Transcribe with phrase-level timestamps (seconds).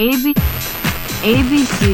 [0.00, 0.32] A B
[1.24, 1.92] A B C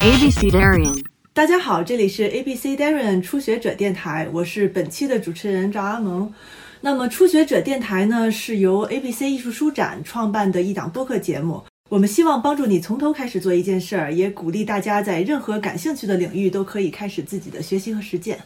[0.00, 1.04] A B C Darian.
[1.32, 6.34] 大家好，这里是 ABC Darren 初学者电台，我是本期的主持人赵阿蒙。
[6.80, 11.62] 那么，初学者电台呢是由 ABC 艺术书展创办的一档播客节目。
[11.88, 18.40] 我们希望帮助你从头开始做一件事儿，也鼓励大家在任何感兴趣的领域都可以开始自己的学习和实践。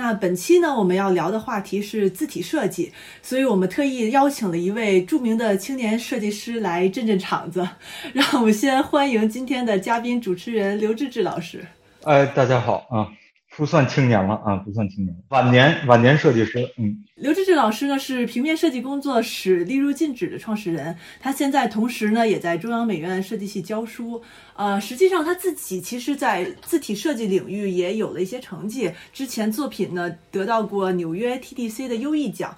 [0.00, 2.90] 那本期呢，我们要聊的话题是字体设计，
[3.20, 7.68] 所以我们特意邀请了一位著名的青年设计师来镇镇场子。
[8.14, 11.66] 让我们先欢迎今天的嘉宾主持人刘志志老师。
[12.04, 13.12] 哎，大家好啊，
[13.56, 24.22] 不算青年了啊，不算青年，晚年晚年设计师，嗯，刘志志老师呢是平面设计工作室“立入禁止”的创始人，他现在同时呢也在中央美院设计系教书。
[24.54, 32.56] 呃，实际上他自己其实，在字体设计领域也有了一些成绩，之前作品呢得到过纽约 TDC 的优异奖。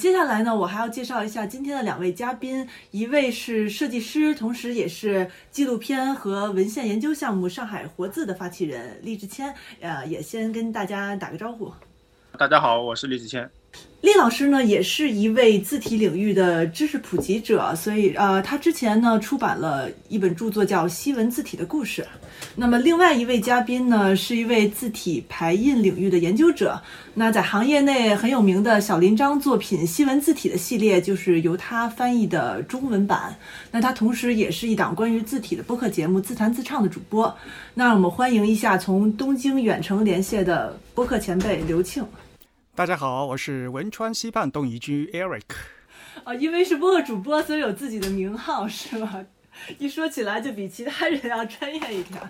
[0.00, 9.54] 接下来呢，我还要介绍一下今天的两位嘉宾，一位是设计师，同时也是纪录片和文献研究项目“上海活字”的发起人李志谦。
[9.80, 11.72] 呃，也先跟大家打个招呼。
[12.36, 13.48] 大家好，我是李志谦。
[14.00, 22.02] 厉老师呢，也是一位字体领域的知识普及者，所以呃，他之前呢出版了一本著作叫《西文字体的故事》。
[22.54, 26.78] 那么另外一位嘉宾呢，是一位字体排印领域的研究者。
[27.14, 33.34] 那在行业内很有名的小林章作品《西文字体》的系列，就是由他翻译的中文版。
[33.70, 37.34] 那他同时也是一档关于字体的播客节目《自弹自唱》的主播。
[37.72, 42.04] 那我们欢迎一下从东京远程连线的播客前辈刘庆。
[42.76, 45.42] 大家好，我是汶川西畔东移居 Eric。
[46.24, 49.24] 啊，因为是播客主播，所以有自己的名号是吧？
[49.78, 52.20] 一说起来就比其他人要专业一点。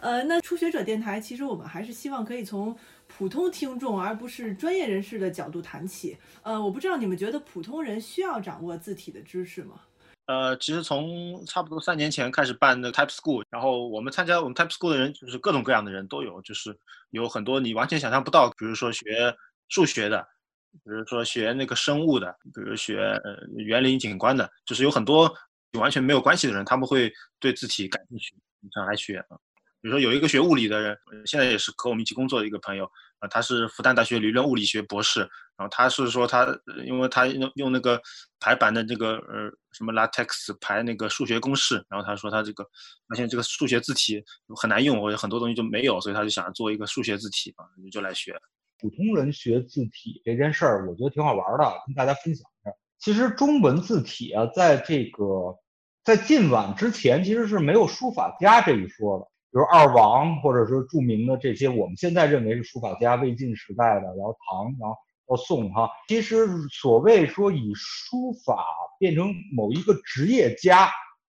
[0.00, 2.74] 呃，那初学者电台其实我们还是希望可以从
[3.06, 6.16] 普通听众而不是专业人士的角度谈起。
[6.42, 9.80] 呃，我不知道你们觉得普通人需要掌握字体的知识吗？
[10.26, 16.76] 呃，其实从差不多三年前开始办的 Type School，然后我们参加我们 Type School 的人就是各种各样的人都有，就是
[17.10, 19.34] 有很多你完全想象不到，比如说学
[19.68, 20.26] 数学的，
[20.72, 25.32] 比如说学那个生物的，比如学呃园林景观的，就是有很多
[25.78, 28.34] 完全没有关系的人，他们会对字体感兴趣，
[28.74, 29.36] 想来学啊。
[29.80, 35.20] 比如说有一个学物理的人，现在也是和我们一起工作的一个朋友，啊，他是复旦大学理论物理学博士，
[35.56, 36.46] 然后他是说他，
[36.84, 38.00] 因为他用用那个
[38.38, 42.64] 排版的这个呃什么 LaTeX 排那个数学公式，然后他说他这个
[43.08, 44.22] 发现这个数学字体
[44.60, 48.38] 很难用，或者很多东西就没有，所以他就想做一个数学字体啊，就来学。
[48.78, 52.74] 普通人学字体这件事儿，我觉得挺好玩的，跟大家分享一下。
[52.98, 55.56] 其实中文字体啊，在这个
[56.04, 59.26] 在晋晚之前，其实是没有书法家这一说的。
[59.56, 64.94] 比如二王，或者说著名的这些，我们现在认为是书法家，魏晋时代的，然后唐，然后
[65.26, 68.62] 到宋，哈，其实所谓说以书法
[68.98, 70.90] 变成某一个职业家，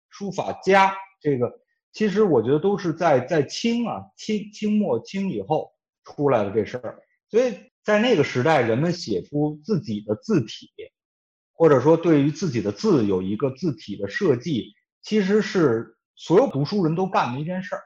[0.10, 0.92] 书法家，
[1.22, 1.54] 这个
[1.92, 5.70] 其实我觉得都是在在清啊，清清末清以后
[6.04, 6.98] 出来的这事儿。
[7.30, 7.54] 所以
[7.84, 10.72] 在那个时代，人们写出自己的字体，
[11.54, 17.82] 或者说对于自己的字有一个字体的设计，其实是所有读书人都干的一件事儿。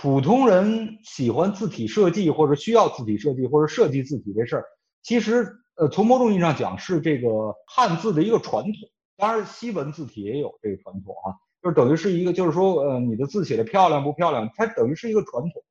[0.00, 4.64] 普通人喜欢字体设计，或者需要字体设计，或者设计字体这事儿，
[5.02, 7.28] 其实呃，从某种意义上讲是这个
[7.66, 8.74] 汉字的一个传统。
[9.16, 15.62] 当然，西文字体也有这个传统啊，就是等于是一个，就是说呃，你的字写的漂亮不漂亮，它等于是一个传统。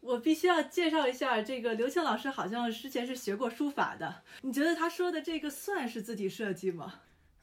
[0.00, 6.94] 我必须要介绍一下，这个刘庆老师好像之前是学过书法的，你觉得他说的这个算是字体设计吗？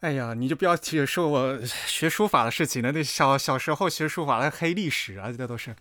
[0.01, 5.73] 哎呀，你就不要提说我学书法的事情了，那小小时候学书法的黑历史啊，这都是。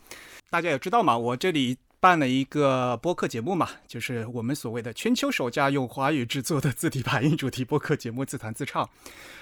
[0.48, 8.84] 大家也知道嘛，我这里办了一个播客节目嘛，就是我们所谓的全球首家用华语制作的字体排印主题播客节目《自弹自唱》。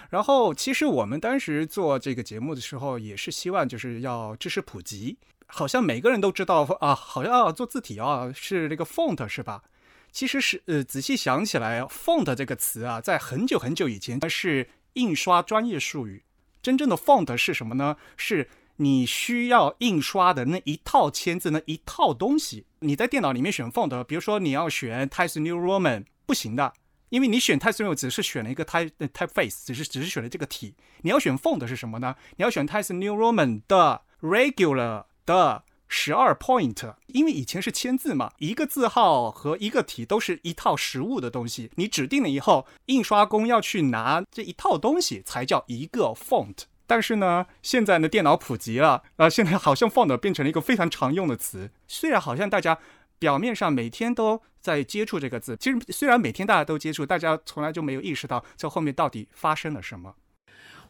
[0.08, 5.18] 然后，其实我们当时做这个节目的时候，也是希望就是要知识普及。
[5.46, 9.62] 好像每个人都知道啊，好像要做字体啊，是这个 font 是吧？
[10.10, 16.24] 其实是呃，仔细想起来，font 这个词啊，在很久很久以前它是印刷专业术语。
[16.62, 17.96] 真正的 font 是什么呢？
[18.16, 26.72] 是你需要印刷的那一套签字那一套东西，你在电脑里面选 font，比如说你要选 Times New Roman，不行的，
[27.10, 30.74] 因为你选 Times 只是选了一个 type typeface，只是只是选了这个体。
[31.02, 32.16] 你要选 font 是什么呢？
[32.36, 41.70] 你要选 Times New Roman 的 regular 的十二 point，因为以前是签字嘛，一个字号和一个体都是一套实物的东西。
[41.76, 46.64] 你指定了以后，印刷工要去拿这一套东西才叫一个 font。
[46.86, 51.70] 但是呢，现在呢电脑普及了，啊，现在好像放的变成了一个非常常用的词。
[51.88, 52.78] 虽然好像大家
[53.19, 60.14] 表面上每天都在接触这个字，其实虽然每天大家都接触，大家从来就没有意识到这后面到底发生了什么。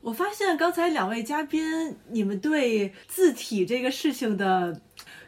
[0.00, 4.78] 我发现刚才两位嘉宾，你们对字体这个事情的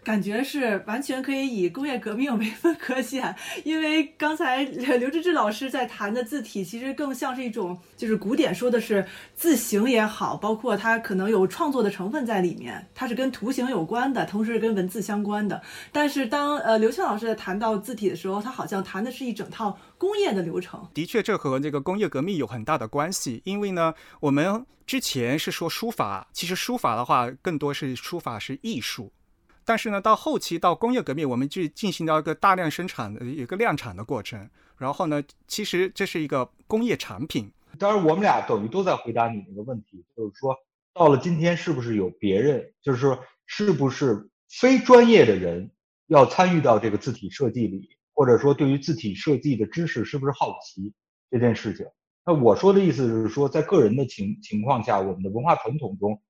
[0.06, 9.04] 感觉是完全可以以工业革命为分割线，因为刚才刘志志老师在谈的字体，其实更像是一种，就是古典说的是
[9.34, 15.60] 字形也好，包括它可能有创作的成分在里面，它是跟图形有关的，同时跟文字相关的。
[15.90, 20.88] 但是当呃刘庆老师在谈到字体的时候，他好像谈的是一整套工业的流程。
[20.94, 29.12] 的确，这和这个工业革命有很大的关系，因为呢，我们之前是说书法，其实书法的话更多是书法是艺术，
[29.66, 34.48] 但是呢，到后期到工业革命，我们就进行到一个大量生产的一个量产的过程，
[34.78, 37.50] 然后呢，其实这是一个工业产品。
[37.76, 40.56] 当然，我们俩等于都在回答你那个问题，就是说，
[40.94, 45.68] 到了今天，是不是有别人，就是说，是不是非专业的人
[46.06, 50.94] 要参与到这个字体设计里，或者说对于字体设计的知识是不是好奇
[51.28, 51.84] 这件事情？
[52.24, 56.22] 那我说的意思是说，在个人的情情况下，我们的文化传统中，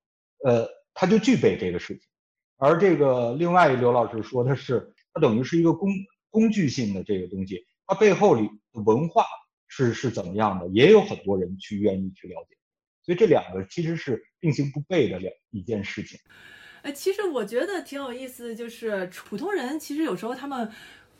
[0.42, 2.08] 呃，它就具备这个事情。
[2.56, 5.90] 而这个另外一刘老师说的是，它等于是一个工
[6.30, 9.24] 工具性的这个东西，它背后里文化
[9.68, 12.56] 是是怎么样的，也有很多人去愿意去了解。
[13.02, 16.18] 所以这两个其实是并行不悖的两一件事情。
[16.82, 20.70] 哎，其实我觉得挺有意思，就是普通人其实有时候他们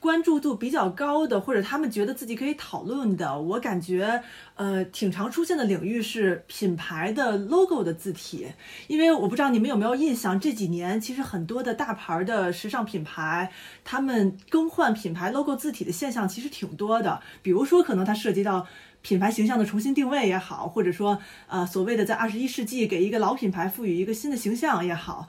[0.06, 4.22] 关注度比较高的，或者他们觉得自己可以讨论的，我感觉
[4.54, 8.46] 呃挺常出现的领域是品牌的 logo 的字体。
[8.86, 13.50] 因为我不知道你们有没有印象，这几年其实很多的大牌的时尚品牌，
[13.82, 17.20] 他们更换品牌 logo 字体的现象其实挺多的。
[17.42, 18.64] 比如说，可能它涉及到。
[19.02, 21.16] 品牌形象的重新定位也好，或者说，
[21.46, 25.28] 呃，所谓的在二十一世纪给一个老品牌赋予一个新的形象也好，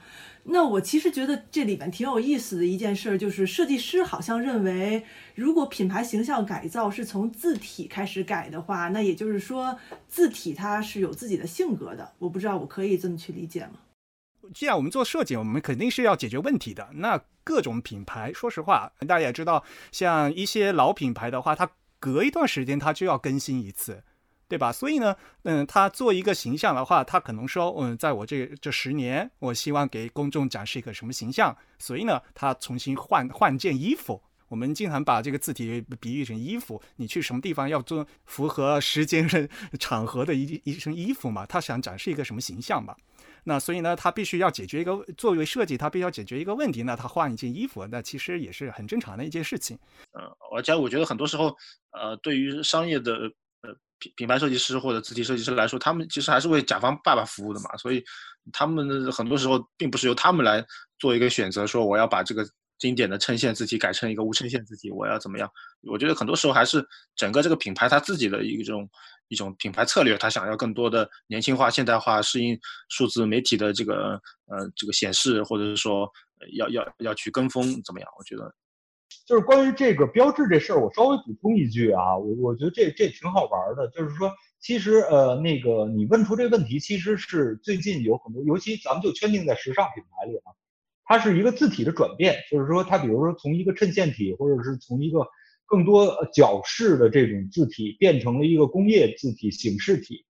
[0.50, 5.04] 那我其实觉得这里面挺有意思的一件事，就是设计师好像认为，
[5.34, 9.78] 如果品牌形象改造是从字体开始改的话，那也就是说，
[10.08, 12.12] 字体它是有自己的性格的。
[12.18, 13.74] 我不知道我可以这么去理解吗？
[14.54, 16.88] 既然我们做设计，我们肯定是要解决问题的。
[16.94, 19.62] 那各种品牌，说实话，大家也知道，
[19.92, 24.02] 像一些老品牌的话，它隔一段时间它就要更新一次，
[24.48, 24.72] 对吧？
[24.72, 34.20] 所以呢，嗯，他做一个形象的话，他可能说，嗯，在我这这十年，我希望给公众展示一个什么形象，所以呢，他重新换换件衣服。
[34.48, 39.28] 我们经常把这个字体比喻成衣服，你去什么地方要做符合时间
[39.78, 41.44] 场合的一一身衣服嘛？
[41.44, 42.96] 他想展示一个什么形象嘛？
[43.44, 49.78] 那所以呢，他必须要解决一个作为设计，他必须要解决一个问题，那他换一件衣服，那其实也是很正常的一件事情。
[50.14, 50.24] 嗯，
[50.56, 51.54] 而且我觉得很多时候，
[51.90, 53.30] 呃，对于商业的
[53.98, 58.04] 品品牌设计师或者字体设计师来说，他们其实还是为甲方爸爸服务的嘛，所以
[58.52, 60.64] 他们很多时候并不是由他们来
[60.98, 62.46] 做一个选择，说我要把这个。
[62.78, 65.50] 经典的衬线字体改成一个无衬线字体，我要怎么样？
[65.82, 66.80] 我觉得很多时候还是
[67.16, 68.88] 整个这个品牌它自己的一种
[69.26, 72.56] 一种品牌策略，它想要更多的年轻化、现代化，适应
[72.88, 74.12] 数字媒体的这个
[74.46, 76.08] 呃这个显示，或者是说
[76.52, 78.08] 要要要去跟风怎么样？
[78.16, 78.54] 我觉得
[79.26, 90.52] 就是关于这个标志这事儿，我稍微补充一句啊，我我觉得这这挺好玩的，就是说其实呃那个你问出这个问题，其实是最近有很多，尤其咱们就圈定在时尚品牌里啊。
[91.10, 95.26] 它是一个字体的转变，就是说，它比如说从一个衬线体，或者是从一个
[95.64, 100.26] 更多角式的这种字体，变成了一个工业字体形式体。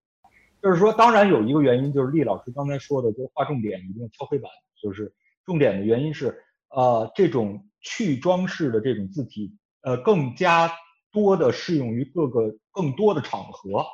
[0.62, 4.48] 就是说，当然有一个原因，就是厉老师刚才说的，就画重点一定要敲黑板，
[4.80, 5.12] 就是
[5.44, 10.72] 重点的原因是，呃，这种去装饰的这种字体，呃，更加
[11.12, 13.84] 多的适用于各个更多的场合，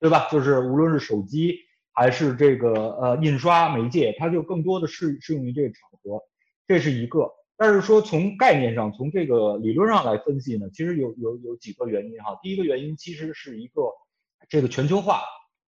[0.00, 0.28] 对吧？
[0.30, 1.58] 就是无论是手机。
[1.94, 6.22] 还是这个呃印刷媒介，它就更多的适适用于这个场合，
[6.66, 7.30] 这是一个。
[7.54, 12.38] 但是说从概念上，从这个理论上来分析呢，其实有有有几个原因哈。
[12.42, 13.82] 第一个原因其实是一个
[14.48, 15.20] 这个全球化，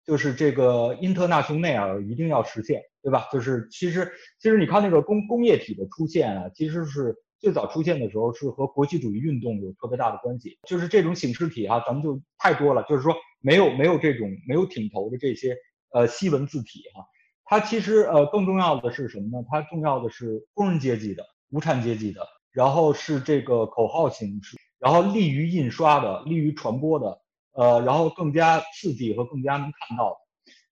[0.06, 3.28] 就是这个英特纳雄内尔一定要实现，对吧？
[3.30, 10.58] 就是其实其实你看那个工工业体的出现啊，其实是最早出现的时候是和国际主义运动有特别大的关系。
[10.66, 15.54] 就是这种形式体啊，咱们就太多了，就是说没有没有这种没有挺头的这些。
[15.96, 17.06] 呃，西文字体哈，
[17.44, 19.46] 它其实呃更重要的是什么呢？
[19.48, 27.20] 它重要的是工人阶级的、无产阶级的，然后是这个口号形式，然后利于印刷的、利于传播的，
[27.52, 30.16] 呃，然后更加刺激和更加能看到。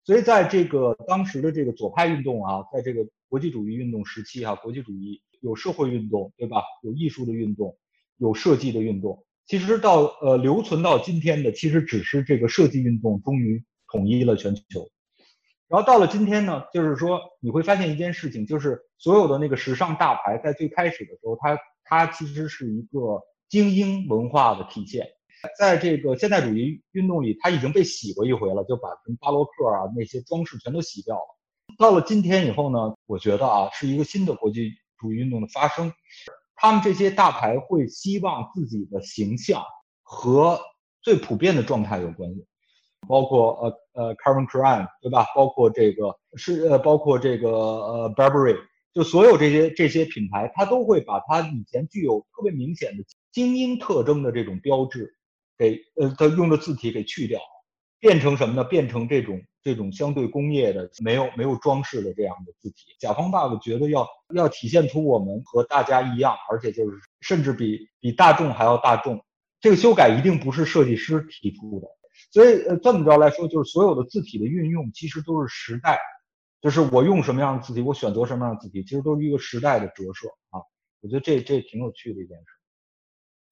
[0.02, 6.62] 所以在这个当时的这个左派运动啊，在这个国际主义运动时期哈、国际主义有社会运动，对吧？
[6.82, 7.76] 有艺术的运动，
[8.16, 9.22] 有设计的运动。
[9.46, 14.88] 其实到呃留存到今天的，其实只是这个设计运动终于统一了全球。
[15.68, 25.06] 然后到了今天呢，就是说你会发现一件事情，就是所有的那个时尚大牌在最开始的时候，它它其实是一个精英文化的体现。
[25.58, 31.38] 在这个现代主义运动里，它已经被洗过一回了，就把什么巴洛克啊那些装饰全都洗掉了。
[31.78, 34.70] 到了今天以后呢，我觉得啊，是一个新的国际
[35.02, 35.92] 主义运动的发生。
[36.54, 39.64] 他们这些大牌会希望自己的形象
[40.02, 40.60] 和
[41.02, 42.46] 最普遍的状态有关系，
[43.08, 45.26] 包括呃呃 c a r v i n Klein 对吧？
[45.34, 48.56] 包括这个是呃包括这个呃 Burberry，
[48.94, 55.16] 就所有这些这些品牌，它都会把它以前具有特别明显的精英特征的这种标志，
[55.58, 57.40] 给呃它用的字体给去掉，
[57.98, 58.62] 变成什么呢？
[58.62, 62.96] 变成这种这种相对工业的、没有没有装饰的这样的字体。
[62.98, 69.24] 甲方爸爸觉得要要体现出我们和大家一样，而且就是甚至比比大众还要大众。
[69.60, 71.86] 这个修改一定不是设计师提出的，
[72.32, 76.00] 所以呃这么着来说，就是所有的字体的运用其实都是时代，
[76.60, 80.58] 就是我用什么样的字体，我选择什么样的字体，其实都是一个时代的折射啊。
[81.00, 82.44] 我觉得这这挺有趣的一件事。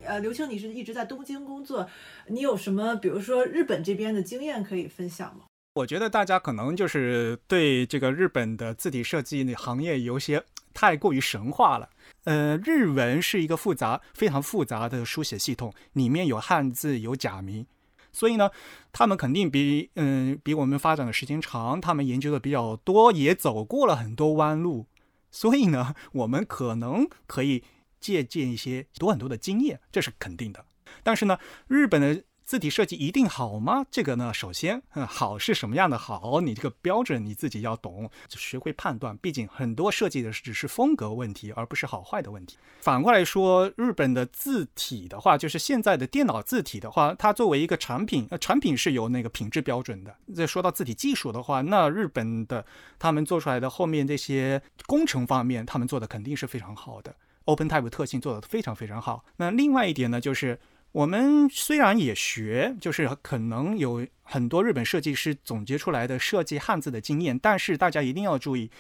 [0.06, 1.88] 呃，刘青，你是一直在东京工作，
[2.26, 5.44] 你有什么比如说日本这边的经验可以分享吗？
[5.74, 11.88] 我觉得大家可能就是对这个日本的字体设计行业有些太过于神话了。
[12.24, 17.64] 呃，日文是一个复杂、非常复杂的书写系统，里面有汉字，有假名，
[18.12, 18.50] 所以呢，
[18.92, 24.86] 他们肯定比嗯、比我们发展的时间长，他们研究的比较多，也走过了很多弯路，
[25.30, 27.62] 所以呢，我们可能可以
[28.00, 30.64] 借鉴一些多很多的经验，这是肯定的。
[31.04, 33.86] 但是呢，日本的字体设计一定好吗？
[33.92, 36.40] 这个呢，首先，嗯，好是什么样的好？
[36.40, 39.16] 你这个标准你自己要懂，学会判断。
[39.18, 42.56] 毕竟很多设计的只是风格问题，而不是好坏的问题。
[42.80, 50.12] 反过来说，日本的字体的话，就是现在的电脑字体的话，它作为一个产品，呃，产品是有那个品质标准的。
[50.34, 52.66] 再说到字体技术的话，那日本的
[52.98, 57.14] 他们做出来的后面这些工程方面，他们做的肯定是非常好的。
[57.46, 59.24] OpenType 特性做的非常非常好。
[59.36, 60.58] 那另外一点呢，就是
[60.92, 68.70] 我们虽然也学，就是可能有很多日本设计师总结出来的设计汉字的经验，但是大家一定要注意，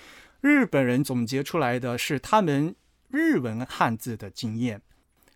[0.40, 2.74] 日本人总结出来的是他们
[3.08, 4.82] 日文汉字的经验，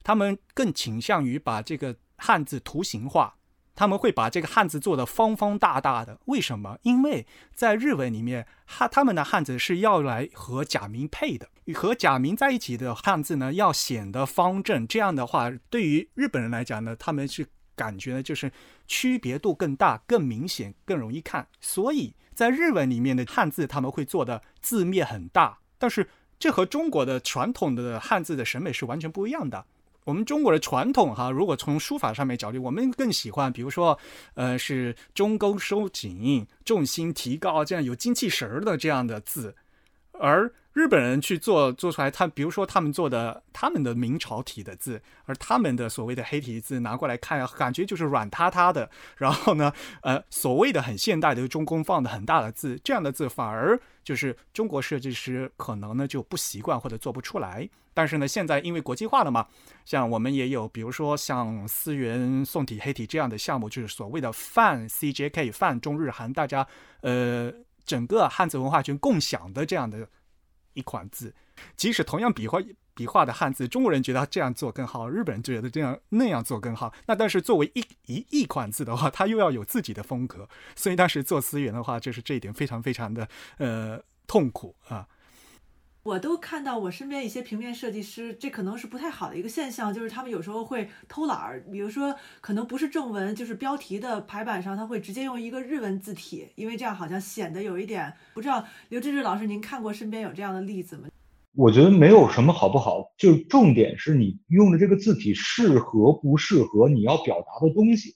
[0.03, 3.37] 他们更倾向于把这个汉字图形化。
[3.75, 6.79] 他们会把这个汉字做得方方大大的，为什么？
[6.83, 14.87] 因为在日文里面，汉他们的汉字是要来和假名配的，和假名在一起的汉字呢，要显得方正。
[14.87, 18.53] 这样的话，对于日本人来讲呢，他们是感觉呢，就是
[18.87, 21.49] 区别度更大、更明显、更容易看。
[21.61, 29.67] 所以在日文里面的汉字，他们会做的字面很大，但是这和中国的传统的汉字的审美是完全不一样的。
[30.05, 33.99] 我们中国的传统哈，如果从书法上面角度，我们更喜欢，比如说，
[34.35, 39.55] 呃，是中勾收紧、重心提高这样有精气神儿的这样的字，
[40.13, 48.91] 而日本人去做做出来，他比如说他们做的他们的明朝体的字，而他们的所谓的黑体字拿过来看，感觉就是软塌塌的。
[49.17, 57.69] 然后呢，呃，所谓的很现代的中宫放的很大的字，这样的字反而就是中国设计师可能呢就不习惯或者做不出来。
[57.97, 59.47] 但是呢，现在因为国际化了嘛，
[59.85, 66.67] 像我们也有，比如说像思源宋体黑体这样的项目，就是所谓的泛 CJK 泛中日韩，大家
[67.03, 67.53] 呃
[67.85, 70.09] 整个汉字文化圈共享的这样的
[70.75, 71.35] 一款字。
[71.77, 72.61] 即使同样笔画
[72.95, 76.93] 笔画的汉字，中国人觉得这样做更好，日本人觉得这样那样做更好。
[77.07, 83.29] 那但是作为一一一款字的话，它又要有自己的风格，所以当时做思源的话，就是这一点非常非常的
[83.59, 85.09] 呃痛苦啊。
[86.05, 98.63] 我都看到我身边一些平面设计师，这可能是不太好的一个现象，就是他们有时候会偷懒儿，比如说可能不是正文，就是标题的排版上，他会直接用一个日文字体，因为这样好像显得有一点不知道。
[98.91, 101.09] 刘志志老师，您看过身边有这样的例子吗？
[101.57, 108.15] 我觉得没有什么好不好，就重点是你用的这个字体适合不适合你要表达的东西。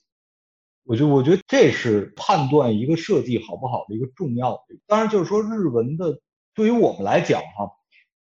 [0.85, 4.77] 我觉得，我觉得这是判断一个设计好不好的一个重要的。
[4.85, 6.19] 当然，就是说日文的
[6.53, 7.77] 对于我们来讲哈。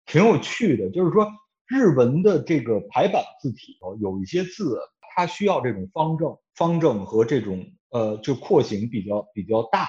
[0.08, 1.30] 挺有趣的，就是说
[1.66, 4.80] 日文的这个排版字体哦，有一些字
[5.14, 9.86] 它需要这种方正、方正和这种呃，就廓形比较比较大，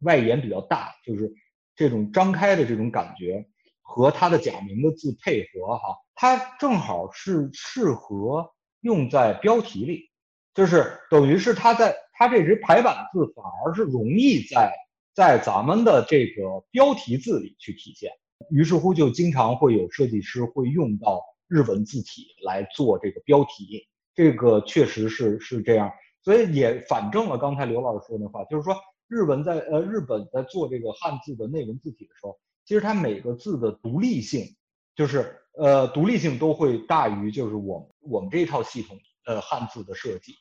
[0.00, 1.32] 外延比较大，就是
[1.74, 3.46] 这种张开的这种感觉
[3.80, 8.52] 和它的假名的字配合哈，它正好是适合
[8.82, 10.10] 用在标题里，
[10.54, 14.70] 就是等于是它在它这只排版字反而是容易在
[15.14, 18.12] 在咱们的这个标题字里去体现。
[18.50, 25.90] 于是乎，就经常会有设计师会用到日文字体来做这个标题，这个确实是是这样，
[26.22, 28.74] 所以也反证了刚才刘老师说那话，就是说
[29.08, 34.44] 日文在呃日本在做这个汉字的内文字体的时候，其实它每个字的独立性，
[34.96, 40.32] 就是呃独立性都会大于就是我我们这一套系统呃汉字的设计，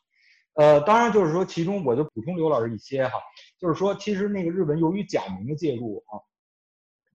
[0.54, 3.14] 呃当然就是说其中我就补充刘老师一些哈，
[3.60, 6.20] 就是说其实那个日文由于假名的介入啊，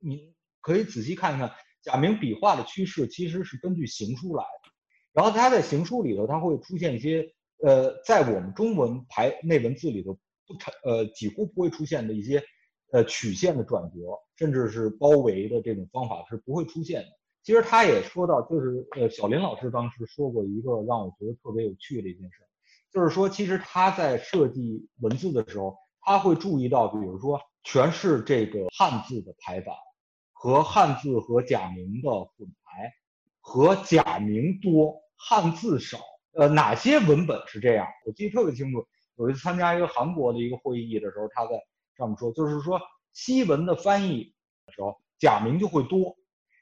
[0.00, 0.36] 你。
[0.66, 1.49] 可以仔细看看
[1.80, 4.70] 贾明笔画的趋势，其实是根据行书来的。
[5.12, 7.25] 然后他在行书里头，它会出现一些
[7.64, 12.42] 呃，在我们中文排内文字里头不成呃几乎不会出现的一些
[12.90, 13.96] 呃曲线的转折，
[14.35, 17.08] 甚至是包围的这种方法是不会出现的。
[17.44, 22.38] 其实他也说到，就是呃小林老师当时说过一个让我觉得特别有趣的一件事，
[22.92, 29.73] 就是说其实他在设计文字的时候，他会注意到，比如说全是这个汉字的排版。
[30.47, 32.95] 和汉字和假名的混排，
[33.41, 35.99] 和假名多汉字少，
[36.35, 37.85] 呃，哪些文本是这样？
[38.07, 38.87] 我记得特别清楚。
[39.17, 41.61] 有一次参加一个韩国的一个会议的时候，他在
[41.97, 42.81] 上面说，就是说
[43.12, 44.33] 西文的翻译
[44.67, 46.17] 的时候，假名就会多，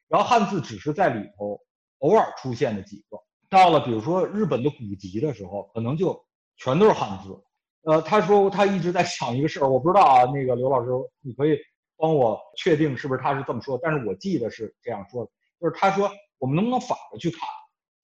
[0.08, 1.60] 然后汉字只是在里头
[1.98, 3.18] 偶尔出现的几个。
[3.50, 6.24] 到了比如说日本的古籍的时候，可能就
[6.56, 7.38] 全都是汉字。
[7.82, 10.88] 呃，他说他一直在想一个事儿，我不知道啊，那个刘老师，
[11.20, 11.58] 你可以。
[12.04, 17.40] 帮我确定是不是他是这么说，但是我记得是这样说的，就是他说我们能不能反着去看，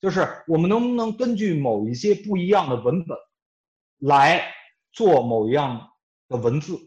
[0.00, 3.18] 就是我们能不能根据某一些不一样的文本
[3.98, 4.42] 来
[4.90, 5.90] 做某一样
[6.28, 6.78] 的文字，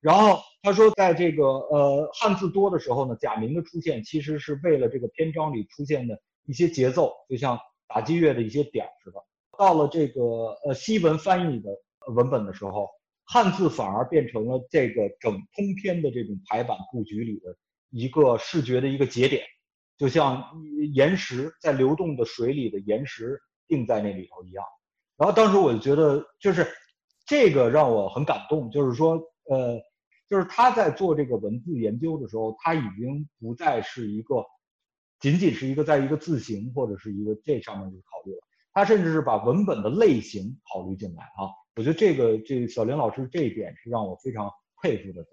[0.00, 7.56] 然后他说在这个呃汉字多的时候呢，假名的出现其实是为了这个篇章里出现的一些节奏，就像
[7.86, 9.24] 打击乐的一些点似的，
[9.56, 10.20] 到了这个
[10.64, 11.70] 呃西文翻译的
[12.08, 12.90] 文本的时候。
[13.24, 17.56] 汉字反而变成了这个整通篇的这种排版布局里的
[17.90, 19.44] 一个视觉的一个节点，
[19.96, 20.44] 就像
[20.92, 24.64] 岩石在流动的水里的岩石定在那里头一样。
[25.16, 26.66] 然后当时我就觉得，就是
[27.26, 29.80] 这个让我很感动，就是说，呃，
[30.28, 34.44] 就是他在做这个文字研究的时候，他已经不再是一个
[35.20, 38.40] 仅仅是一个在一个字形或者是一个这上面去考虑了，
[38.72, 41.48] 他甚至是把文本的类型考虑进来啊。
[41.76, 44.50] 我觉得这个这个小林老师这一点是让我非常
[44.82, 45.26] 佩服的。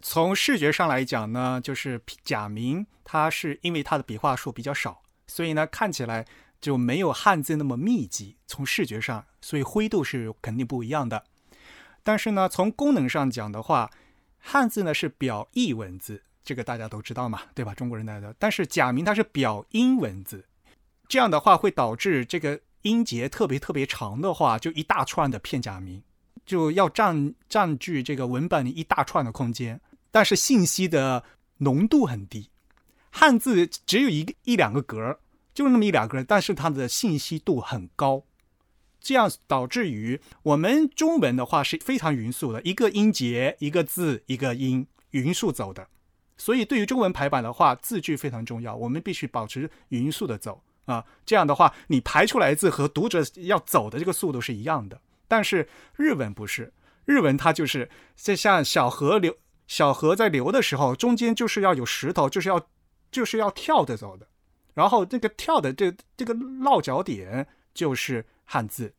[0.00, 6.24] 从视觉上来讲呢，就是假名，它是因为它的笔画数比较少，所以呢看起来
[6.60, 8.36] 就没有汉字那么密集。
[8.46, 11.24] 从视觉上，所以灰度是肯定不一样的。
[12.04, 13.90] 但是呢，从功能上讲的话，
[14.38, 17.74] 汉字呢是表意文字，这个大家都知道嘛，对吧？
[17.74, 18.32] 中国人来的。
[18.38, 20.44] 但是假名它是表音文字，
[21.08, 22.60] 这样的话会导致这个。
[22.86, 26.02] 音节特别特别长的话，就一大串的片假名，
[26.46, 29.80] 就要占占据这个文本一大串的空间。
[30.12, 31.24] 但是信息的
[31.58, 32.48] 浓度很低，
[33.10, 35.18] 汉字只有一个一两个格，
[35.52, 38.22] 就那么一两个，但是它的信息度很高，
[39.00, 45.88] 这样导致于我们中文的话是非常匀速的，一个音节一个字一个音匀速走的。
[46.38, 50.62] 所以对于中文排版的话，字句非常重要，我们必须保持匀速的走。
[50.86, 55.00] 啊，这样的话，你排出来字和读者要走的这个速度是一样的。
[55.28, 56.72] 但是日文不是，
[57.04, 62.68] 日文它就是就像小河流，小河在流的时候，中间就是要有石头，就是要
[63.10, 64.26] 就是要跳着走的。
[64.74, 68.94] 然后这个跳的这这个落脚点就是汉字。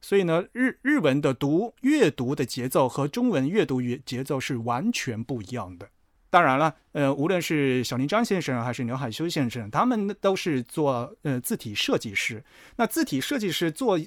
[0.00, 5.88] 所以呢，日日文的读阅读的节奏和中文阅读节节奏是完全不一样的。
[6.30, 12.44] 当然了，呃，无论是小林张先生还是刘海修先生，他们都是做呃字体设计师。
[12.76, 13.98] 那字体设计师做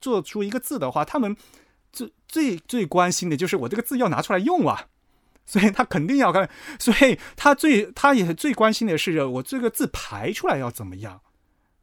[0.00, 1.36] 做出一个字的话，他们
[1.92, 4.86] 最最最关心的就是我这个字要拿出来用啊，
[5.44, 11.20] 所以他肯定要看，所以他最他也最关心的是我这个字排出来要怎么样。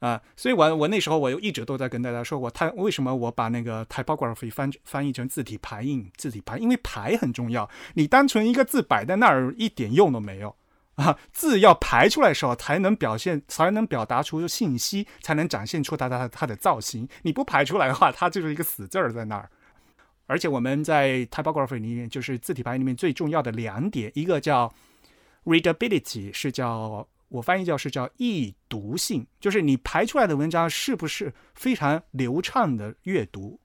[0.02, 7.70] 啊，所以我我那时候我又一直都在跟大家说，我太为什么我把那个 typography 翻翻译成字体排印，字体排，因为排很重要。
[7.94, 10.56] 你单纯一个字摆在那儿一点用都没有
[10.96, 17.08] 啊，字要排出来的时候才能表现，才能表达出信息，才能展现出它它它的造型。
[17.22, 19.48] 你不排出来的话，它就是一个死字儿在那儿。
[20.26, 24.74] 而且我们在 typography 里面，就是字体排里面最重要的两点，一个叫
[25.46, 27.08] readability，是叫。
[27.32, 33.60] 我翻译叫是叫易读性，就是你排出来的文章是不是非常流畅的阅读。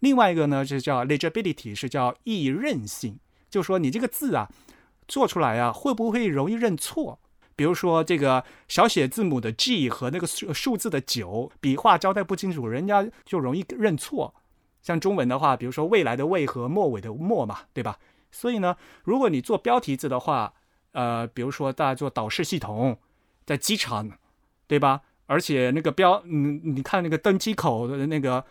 [0.00, 3.18] 另外一个呢，就叫 legibility，是叫易认性，
[3.50, 4.48] 就说你这个字啊
[5.06, 7.20] 做出来啊会不会容易认错？
[7.54, 14.34] 比如说这个小写字母的 G 和那个数数字的九，笔画交代不清楚，人家就容易认错。
[14.80, 17.98] 像中文的话，比如说未来的未和末尾的末嘛，对吧？
[18.32, 20.54] 所以呢，如果你做标题字的话，
[20.94, 22.98] 呃，比如说大家做导视系统，
[23.44, 24.10] 在机场，
[24.66, 25.02] 对吧？
[25.26, 28.44] 而且那个标，嗯，你看那个登机口的那个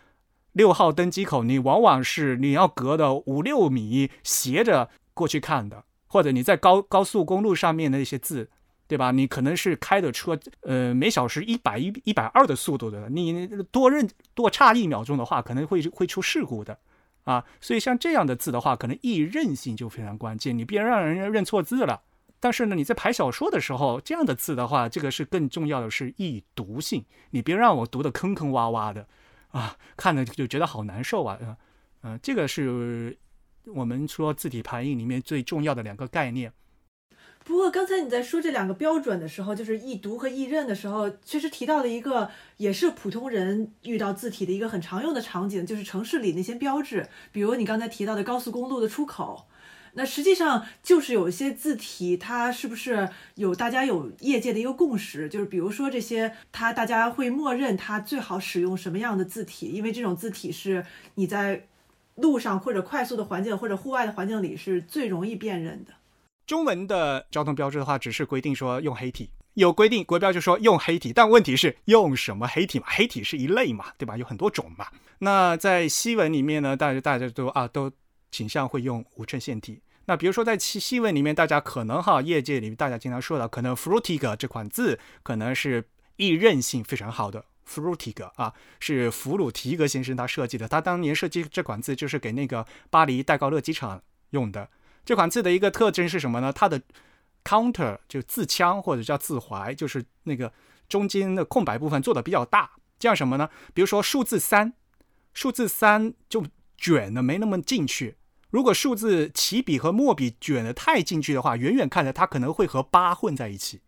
[0.52, 8.50] 六号登机口，你往往是你要隔的五六米斜着过去看的，或者你在高高速公路上面的一些字，
[8.86, 9.12] 对吧？
[9.12, 16.78] 你可能是开的车，呃，每小时一百一一百二的速度的，你多认多差一秒钟的话，可能会会出事故的，
[17.22, 22.02] 啊，所以像这样的字的话，可能易认性就非常关键，你别让人家认错字了。
[22.40, 29.08] 但是呢，你在排小说的时候，这样的字的话，这个是更重要的是易读性，你别让我读的坑坑洼洼的，
[29.48, 31.56] 啊，看着就觉得好难受啊，嗯、
[32.02, 33.16] 呃，这个是
[33.66, 36.52] 我们说字体排印里面最重要的两个概念。
[37.46, 49.46] 不过刚才你在说这两个标准的时候，就是易读和易认的时候，确实提到了一个也是普通人遇到字体的一个很常用的场景，就是城市里那些标志，比如你刚才提到的高速公路的出口。
[49.96, 55.28] 那实际上就是有一些字体，它是不是有大家有业界的一个共识？
[55.28, 61.66] 就是比如说这些，它大家会默认它最好使用什么样的字体，因为这种字体是你在
[62.16, 65.92] 路上或者快速的环境或者户外的环境里是最容易辨认的。
[66.46, 72.86] 中文的交通标志的话，只是规定说用黑体，有规定国标就说用黑体，但问题是用什么黑体嘛？
[72.88, 74.16] 黑体是一类嘛，对吧？
[74.16, 74.88] 有很多种嘛。
[75.20, 77.90] 那在西文里面呢，大家大家都啊都
[78.30, 79.80] 倾向会用无衬线体。
[80.06, 85.84] 那比如说在细细文里面，大家可能哈业界里面大家经常说的，可能 fruitig 这款字可能是
[86.16, 94.68] 易认性非常好的 fruitig 啊，是弗鲁提格先生他设计的，他当年设计这款字就是给那个巴黎戴高乐机场用的。
[95.04, 96.52] 这款字的一个特征是什么呢？
[96.52, 96.80] 它的
[97.42, 100.52] counter 就字腔或者叫字怀，就是那个
[100.88, 103.48] 中间的空白部分做的比较大，这样什么呢？
[103.72, 104.72] 比如说数字三，
[105.32, 106.44] 数字三就
[106.76, 108.16] 卷的没那么进去。
[108.54, 113.80] 如果数字起笔和墨笔卷的太进去的话，远远看着它可能会和八混在一起。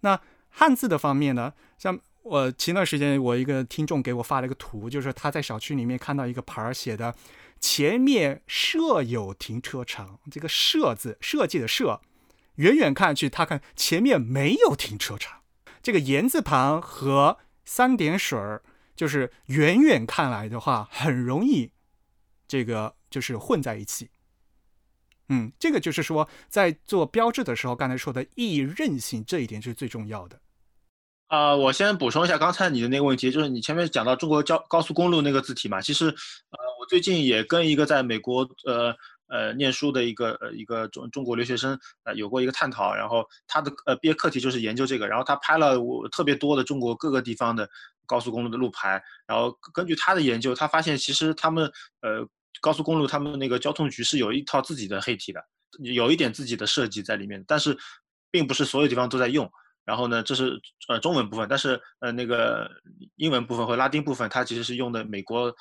[0.00, 1.52] 那汉字的方面呢？
[1.76, 7.14] 像我前段时间我一个听众给我发了一个图，就是他在小区里面看到一个牌儿写的
[7.60, 12.00] 前面设有停车场，这个“设”字设计的“设”，
[12.56, 15.42] 远远看去他看前面没有停车场。
[15.82, 18.62] 这个言字旁和三点水儿，
[18.96, 21.72] 就是远远看来的话，很容易
[22.48, 24.08] 这个就是混在一起。
[25.28, 30.38] 嗯，这个就是说，在做标志的时候，刚才说的易韧性这一点是最重要的。
[31.28, 38.94] 啊、我先补充一下刚才你的那个问题，就是你前面讲到中国交高速公路那个字体嘛，其实，呃，我最近也跟一个在美国呃
[39.26, 47.68] 呃念书的一个呃一个中中国留学生呃有过一个探讨，然后他的呃毕业课题就是研究这个，然后他拍了我特别多的中国各个地方的
[48.06, 51.64] 高速公路的路牌，然后根据他的研究，他发现其实他们
[52.02, 52.28] 呃。
[52.64, 55.44] 高速公路他们那个交通局是有一套自己的黑体的，
[55.80, 57.76] 有一点自己的设计在里面，但是
[58.30, 59.46] 并不是所有地方都在用。
[59.84, 62.66] 然后呢，这是呃中文部分，但是呃那个
[63.16, 65.54] 英文部分和拉丁部分，它其实是用的美国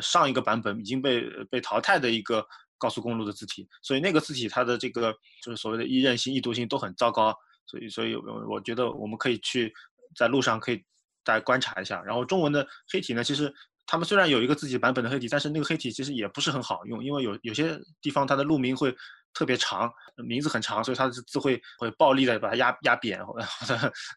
[0.00, 2.42] 上一个版本已经被被淘汰的一个
[2.78, 7.36] 高速公路的字体，所以那个字体它的这个就是所谓的易认性、易读性都很糟糕。
[7.66, 9.70] 所以所以我觉得我们可以去
[10.16, 10.82] 在路上可以
[11.22, 12.02] 大家观察一下。
[12.02, 13.54] 然后中文的黑体呢，其实。
[13.86, 18.94] 他们虽然有一个自己版本的黑体，但是那个黑体其实也不是很好用，因为有有些地方它的路名会
[19.32, 19.88] 特别长，
[20.26, 23.46] 名字很长，所以它的字会会暴力的把它压压扁或者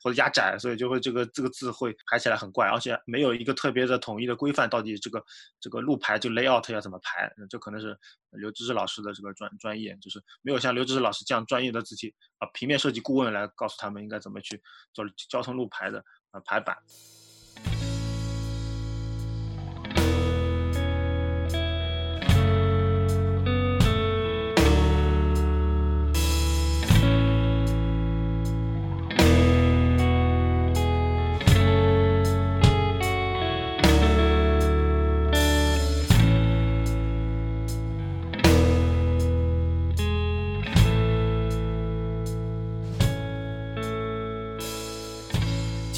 [0.02, 5.24] 或者压窄，所以就会这个这个字会排起来很怪，而且没有一个特别的统一的规范，到底这个
[5.60, 7.96] 这个路牌就 layout 要怎么排，这可能是
[8.32, 14.60] 刘芝芝老师的这个专专业，就是没有像刘芝芝老师这样专业的字体啊平面设计顾问来告诉他们应该怎么去
[14.94, 16.76] 做交通路牌的啊排版。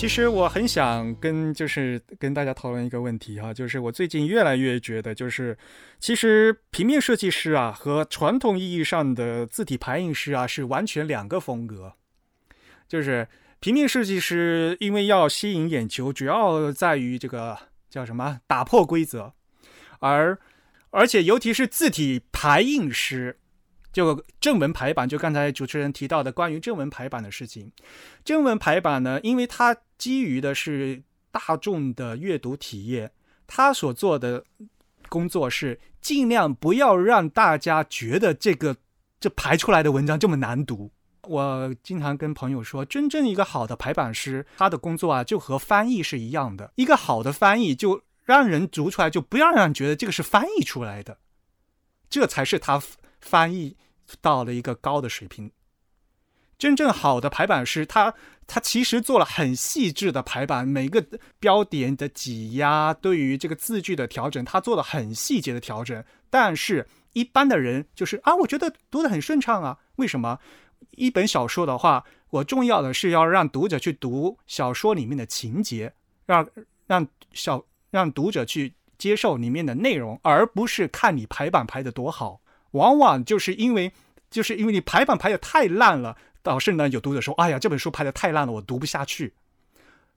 [0.02, 5.56] 其实我很想跟就是跟大家讨论一个问题哈，就是我最近越来越觉得，就是
[6.00, 11.94] 其实平面设计师啊和传统意义上的字体排印师啊是完全两个风格。
[12.88, 13.28] 就是
[13.60, 17.56] 平面设计师因为要吸引眼球，主要在于这个
[17.88, 19.32] 叫什么打破规则，
[20.00, 20.36] 而
[20.90, 23.38] 而且尤其是字体排印师。
[23.92, 27.72] 就正文排版，就刚才主持人提到的关于正文排版的事情。
[28.24, 31.02] 正文排版呢，因为它基于的是
[31.32, 33.12] 大众的阅读体验，
[33.48, 34.44] 它所做的
[35.10, 38.76] 工作是尽量不要让大家觉得这个
[39.20, 40.92] 这排出来的文章这么难读。
[41.28, 46.72] 我经常跟朋友说，真正一个好的排版师，他的工作啊，就和翻译是一样的。
[46.76, 51.20] 一个好的翻译，就让人读出来，就不要让人觉得这个是翻译出来的，
[52.10, 52.82] 这才是他
[53.22, 53.78] 翻译
[54.20, 55.52] 到了一个高的水平。
[56.58, 58.14] 真正好的排版师，他
[58.46, 61.04] 他其实做了很细致的排版，每个
[61.40, 66.04] 标点的挤压，对于这个字句的调整，他做了很细节的调整。
[66.30, 69.80] 但是，一般的人就是啊，我觉得读得很顺畅啊。
[69.96, 70.40] 为什么？
[70.92, 75.94] 一本小说的话，我重要的是要让读者去读小说里面的情节，
[76.26, 76.48] 让
[76.86, 82.41] 让小让读者去接受里面的内容，而不是看你排版排得多好。
[82.72, 83.92] 往往就是因为
[84.30, 86.18] 就是因为你排版排的太烂了。
[86.44, 89.32] 导致呢，有读者说：“哎呀，这本书排的太烂了，我读不下去。”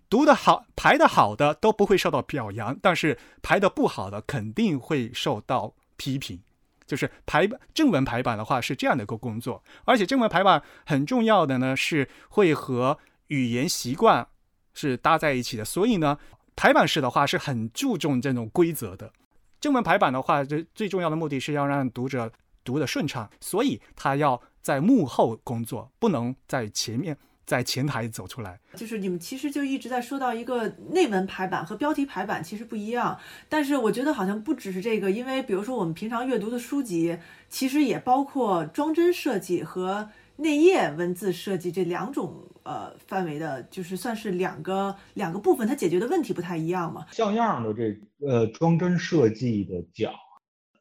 [0.08, 6.40] 读得好、排的好的都不会受到表扬，但是排的不好的肯定会受到批评。
[6.86, 14.26] 就是排正文排版的话是这样的一个工作，而且正文排版很重要的呢是会和语言习惯
[14.72, 16.18] 是搭在一起的，所以呢，
[16.56, 19.12] 排版式的话是很注重这种规则的。
[19.60, 22.32] 正文排版的话，这最重要的目的是要让读者
[22.64, 24.40] 读得顺畅，所以他要。
[24.64, 28.58] 在幕后工作，不能在前面，在前台走出来。
[28.74, 37.18] 就是你们其实就一直在说到一个内文排版和标题排版其实不一样，但是我觉得好像不只是这个，因为比如说我们平常阅读的书籍，
[37.50, 47.04] 其实也包括装帧设计和内页文字设计这两种呃范围的，就是算是两个两个部分，它解决的问题不太一样嘛。
[47.12, 47.94] 像样的这
[48.26, 50.10] 呃装帧设计的奖，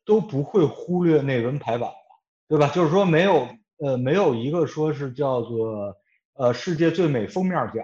[0.06, 1.92] 都不会忽略内文排版
[2.48, 2.68] 对吧？
[2.70, 3.48] 就是说没有。
[3.80, 5.94] 呃，没有一个说是叫做
[6.36, 7.84] 呃世界最美封面奖，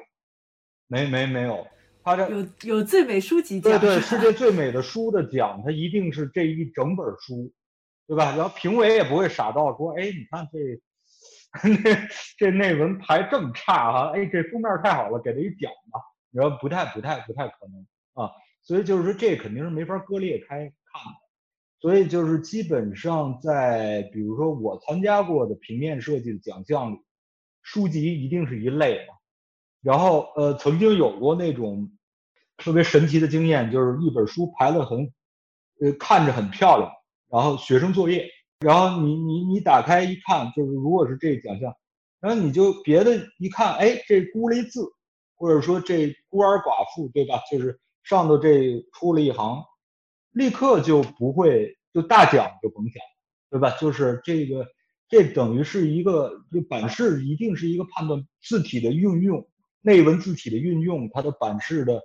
[0.88, 1.68] 没没没有，
[2.04, 7.52] 它这有有最美书籍奖，对对，世界最美的书的奖，它一定是这一整本书，
[8.08, 8.34] 对吧？
[8.38, 10.80] 然后评委也不会傻到说，哎，你看这
[11.84, 16.00] 那 这内文排这么差哈，哎，这封面太好了，给他一奖吧？
[16.30, 21.29] 你说不太不太不太可能啊，所以就是说这肯定是没法割裂开看的。
[21.82, 26.98] 所以就是基本上在，比如说我参加过的平面设计的奖项里，
[27.62, 29.14] 书籍一定是一类嘛。
[29.82, 31.90] 然后呃，曾经有过那种
[32.58, 35.10] 特别神奇的经验，就是一本书排的很，
[35.80, 36.92] 呃，看着很漂亮，
[37.30, 41.74] 然后学生作业，然后你你你打开一看，就是如果是这个奖项，
[42.20, 44.82] 然后你就别的一看，哎，这孤了字，
[45.38, 47.42] 或者说这孤儿寡妇，对吧？
[47.50, 49.64] 就是上头这出了一行。
[50.32, 53.02] 立刻就不会就大奖就甭想，
[53.50, 53.76] 对吧？
[53.80, 54.68] 就是这个，
[55.10, 59.48] 这等于是一个就版式一定是一个判断字体的运用，
[59.82, 62.04] 内文字体的运用，它的版式的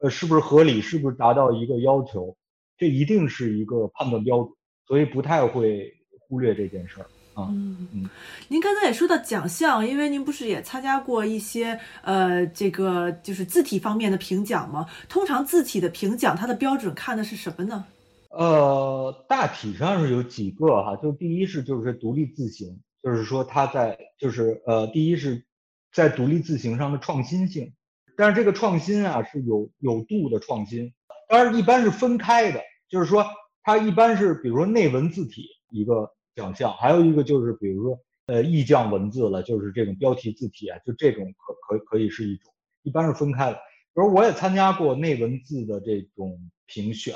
[0.00, 2.36] 呃是不是合理，是不是达到一个要求，
[2.76, 4.52] 这一定是一个判断标准，
[4.86, 5.94] 所以不太会
[6.28, 7.06] 忽略这件事儿。
[7.34, 8.10] 嗯嗯，
[8.48, 14.86] 您刚才也说到奖项，因为您不是也参加过一些呃，这个就是字体方面的评奖吗？
[15.08, 17.86] 通常字体的评奖，它的标准看的是什么呢？
[18.28, 25.42] 呃，大体上是有几个哈，就第一是就是独立字形，就是说它在就是呃，第一是
[25.90, 27.72] 在独立字形上的创新性，
[28.14, 30.92] 但是这个创新啊是有有度的创新，
[31.30, 33.24] 当然一般是分开的，就是说
[33.62, 36.12] 它一般是比如说内文字体一个。
[36.34, 43.56] 奖项还有一个就是，比如说，呃，意匠文字了，就是这种标题字体啊，就这种可可可以是一种，一般是分开的。
[43.94, 47.14] 比如我也参加过内文字的这种评选，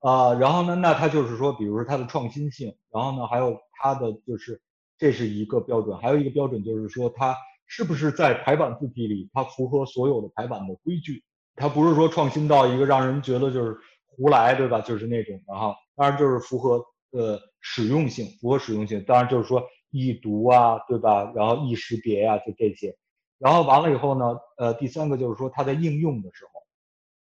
[0.00, 4.60] 啊，然后呢，那它就是说，比如说它的创新性，然后呢，还有它的就是
[4.96, 11.22] 这是一个标准，还有一个标准就是说它是不是在排版字体里它符合所有的排版的规矩，
[11.56, 14.80] 它不是说创新到一个让人觉得就是胡来，对吧？
[14.80, 16.82] 就是那种，然后当然就是符合。
[17.16, 21.32] 呃，使用性符合使用性，当然就是说易读啊，对吧？
[21.34, 22.94] 然后易识别呀，就这些。
[23.38, 26.60] 然后完了以后呢，呃，第三个就是说它在应用的时候，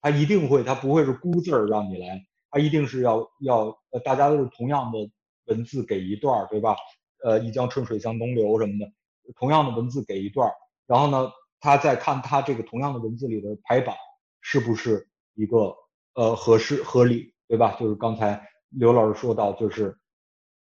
[0.01, 4.97] 它一定会，它不会是孤字儿让你来，它一定是要要，呃，大家都是同样的
[5.45, 6.75] 文字给一段，对吧？
[7.23, 8.91] 呃，一江春水向东流什么的，
[9.35, 10.51] 同样的文字给一段，
[10.87, 13.95] 然后呢，他再看他这个同样的文字里的排版
[14.41, 15.75] 是不是一个
[16.15, 17.77] 呃合适合理，对吧？
[17.79, 18.52] 就是刚才。
[18.75, 19.97] 刘老师说到，就是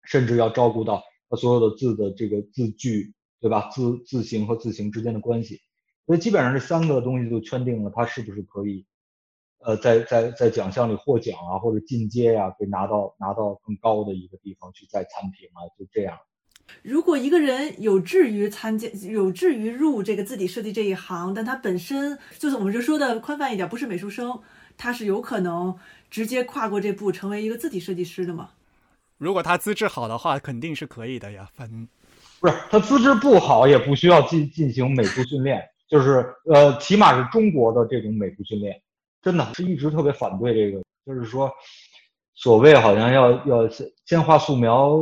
[0.04, 3.68] 甚至要照顾到他所有的字的这个字句，对吧？
[3.70, 5.60] 字字形和字形之间的关系，
[6.06, 8.86] 所以基本上这三个东西就圈定了他是不是可以，
[9.58, 16.18] 呃，在在在奖项里获奖啊，或者进阶呀，给拿到拿到更高的一个地方去再参评啊，就这样。
[16.82, 24.40] 如果一个人有志于参加，有志于入这个字体设计这一行，但他本身就是我们就说的宽泛一点，不是美术生。
[24.78, 25.74] 他是有可能
[26.16, 28.48] 直接跨过这步，成为一个字体设计师的吗？
[29.18, 31.46] 如果他资质好的话，肯定是可以的呀。
[31.52, 31.86] 反正
[32.40, 38.80] 不是他资质不好，也不需要进进行美术训练，就是呃，起码是中国的这种美术训练，
[39.20, 41.52] 真的是一直特别反对这个，就是说，
[42.34, 44.98] 所谓好像要要先先画素描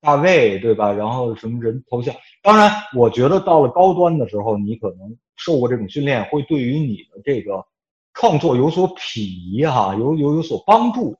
[0.00, 0.92] 大卫，对吧？
[0.92, 2.14] 然后什么人头像，
[2.44, 7.66] 当然，我觉得到了高端的时候，你可能受过这种训练，会对于你的这个
[8.14, 11.16] 创作有所裨益哈，有有有所帮助。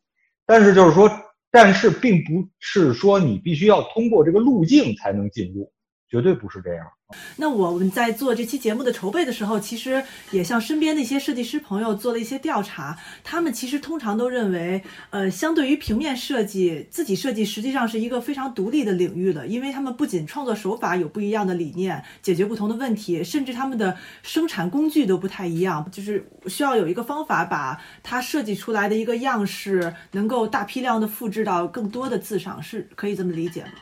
[0.46, 1.10] 但是就是说，
[1.50, 5.70] 但是并不是说你必须要通过这个路径才能进入，
[6.14, 6.86] 绝对不是这样。
[7.36, 10.00] 那我们在做这期节目的筹备的时候，其实
[10.30, 33.72] 也向身边的一些设计师朋友做了一些调查，他们其实通常都认为，呃，相对于平面设计，自己设计实际上是一个非常独立的领域的，因为他们不仅创作手法有不一样的理念，解决不同的问题，甚至他们的生产工具都不太一样，就是需要有一个方法把它设计出来的一个样式能够大批量的复制到更多的字上，是可以这么理解吗？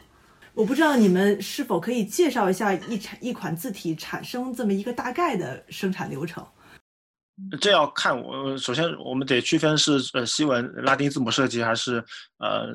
[0.55, 6.47] 我不知道你们是否可以介绍一下一产一款字体产生这么一个大概的生产流程？
[7.61, 12.05] 这要看我首先我们得区分是呃西文拉丁字母设计还是
[12.39, 12.69] 呃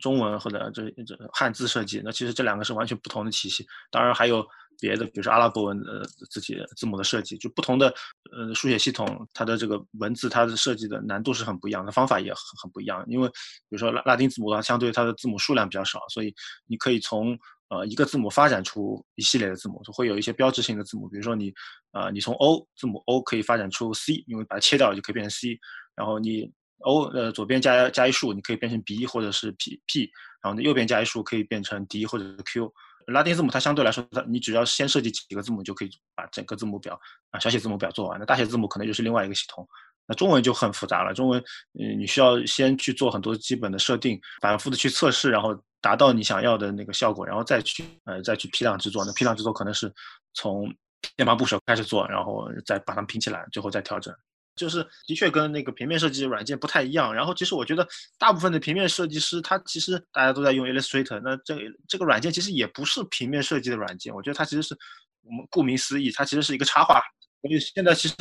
[0.00, 2.00] 中文或者这这汉字设计。
[2.04, 3.66] 那其实这两个是完全不同的体系。
[3.90, 4.46] 当然还有
[4.80, 7.88] 别的，比如说阿拉伯文的字体字母的设计，就不同的
[8.32, 13.04] 呃书写系统，它的这个文字它的设计的难度是很不一样的，方法也很很不一样。
[13.08, 16.34] 因为比如说拉拉丁字母的话，相对它的字母数量比较少，所以
[16.66, 21.52] 你可以从呃一个字母发展出一系列的字母，会有一些标志性的字母，比如说你
[21.92, 25.58] 呃你从 O 字母 O 可以发展出 C，因为把它切掉就可以变成 C，
[25.94, 30.10] 然后你 O 呃左边加加一竖，你可以变成 B 或者是 P P，
[30.42, 32.72] 然后呢右边加一竖可以变成 D 或者是 Q。
[33.06, 36.98] 拉丁字母它相对来说，它你只要先设计几个字母就可以把整个字母表
[37.30, 38.18] 啊小写字母表做完。
[38.18, 39.66] 那大写字母可能就是另外一个系统。
[40.06, 41.42] 那中文就很复杂了，中文
[41.80, 49.04] 嗯你需要先去做很多基本的设定，反复的去测试，然后达到你想要的那个效果，然后再去呃再去批量制作。
[49.04, 49.90] 那批量制作可能是
[50.34, 50.70] 从
[51.16, 54.14] 键盘部首开始做，然后再把它们拼起来，最后再调整。
[54.56, 57.14] 就是的确跟那个平面设计软件不太一样。
[57.14, 57.86] 然后其实我觉得
[58.18, 64.14] 大部分的平面设计师，他其实大家都在用 Illustrator，那这个这个软件其实也不是平面设计的软件。
[64.14, 64.76] 我觉得它其实是
[65.22, 67.00] 我们顾名思义，它其实是一个插画。
[67.42, 68.14] 所以现在其实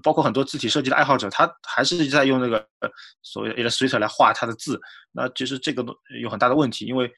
[0.00, 2.88] 包括很多字体设计的爱好者，他还是在用那个呃
[3.20, 4.80] 所谓的 Illustrator 来画他的字。
[5.10, 7.10] 那其实这个都有很大的问题，因为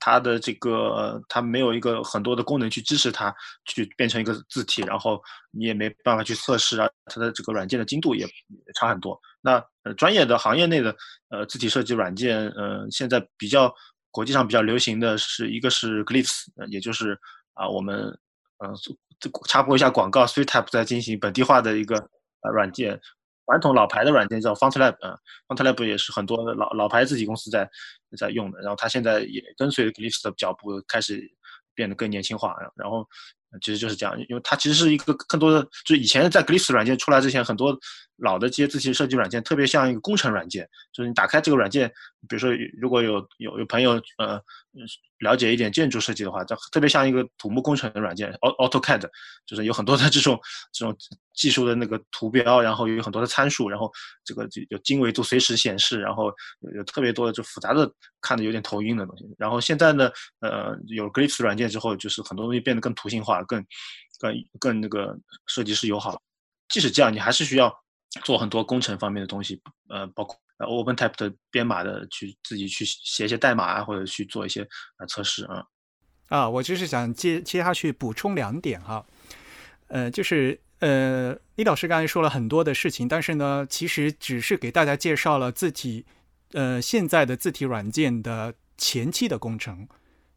[0.00, 8.26] 它的这个它没有一个很多的功能去支持它去变成一个字体，然后你也没办法去测试啊，它的这个软件的精度也
[8.74, 9.20] 差很多。
[9.40, 10.94] 那呃专业的行业内的
[11.28, 13.72] 呃字体设计软件，呃现在比较
[14.10, 17.18] 国际上比较流行的是一个是 Glyphs，也就是
[17.54, 17.96] 啊我们
[18.58, 18.72] 呃
[19.20, 21.96] 这插播一下广告，SweetType 在进行本地化的一个
[22.42, 23.00] 呃软件。
[23.46, 25.16] 传统老牌的软件叫 FontLab，嗯
[25.48, 27.68] ，FontLab 也是很多老老牌自己公司在
[28.18, 31.22] 在用的，然后它现在也跟随 Glyphs 的脚步开始
[31.74, 33.06] 变得更年轻化，然后
[33.62, 37.78] 其实就是这样，因为它其实是一个更多的，就以前在 Glyphs 软件出来之前，很多
[38.18, 41.88] 老的这些字体设计软件特别像一个工程软件，就是你打开这个软件，
[42.28, 42.50] 比如说
[42.80, 44.40] 如果有有有朋友呃
[45.18, 49.08] 了解一点建筑设计的话，它特别像一个土木工程的软件，AutoCAD，
[49.46, 50.38] 就是有很多的这种
[50.72, 50.96] 这种
[51.34, 53.90] 技术的那个图标，然后有很多的参数，然后
[54.24, 59.24] 这个就有经纬度随时显示，然后有有特别多的就复杂的看的有点头晕的东西。
[59.38, 63.64] 然后现在呢，呃，有 Glyphs 软件之后，就是很多东西变得更图形化，更
[64.18, 66.20] 更更那个设计师友好。
[66.68, 67.72] 即使这样，你还是需要
[68.24, 70.36] 做很多工程方面的东西，呃，包括。
[70.58, 75.62] 呃，OpenType 的编码的去自己去写一些代码啊，或者去做一些呃测试啊。
[76.30, 79.04] 啊，我就是想接接下去补充两点哈，
[79.88, 86.06] 呃，就是呃，李老师刚才说了很多的事情，但是呢，其实只是给大家介绍了字体，
[86.52, 89.86] 呃，现在的字体软件的前期的工程。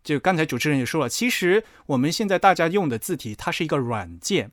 [0.03, 4.51] 就刚才主持人也说了，其实我们现在大家用的字体，它是一个软件。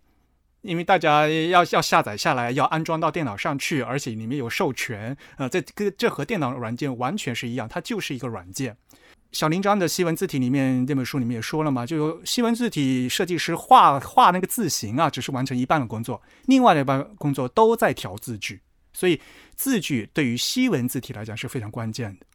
[0.62, 8.76] 因为大家要要下载下来，要安装到电脑上去，而且里面有授权，呃，这跟这和电脑软件完全是一样，它就是一个软件。
[9.33, 18.61] 小林章的西文字体里面那本书里面也说了嘛，就西文字体设计师画画那个字形啊，只是完成一半的工作，另外的一半工作都在调字距，
[18.93, 19.20] 所以
[19.55, 22.26] 字距对于西文字体来讲是非常关键的。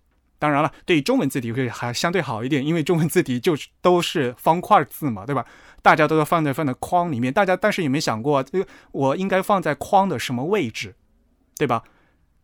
[0.41, 5.45] 当然了，对于中文字体会还相对好一点，因为中文字体就是都是方块字嘛，对吧？
[5.83, 10.95] 大家都要放在放在框里面，大家但是有没有想过，这个我应该放在框的什么位置，
[11.57, 11.83] 对吧？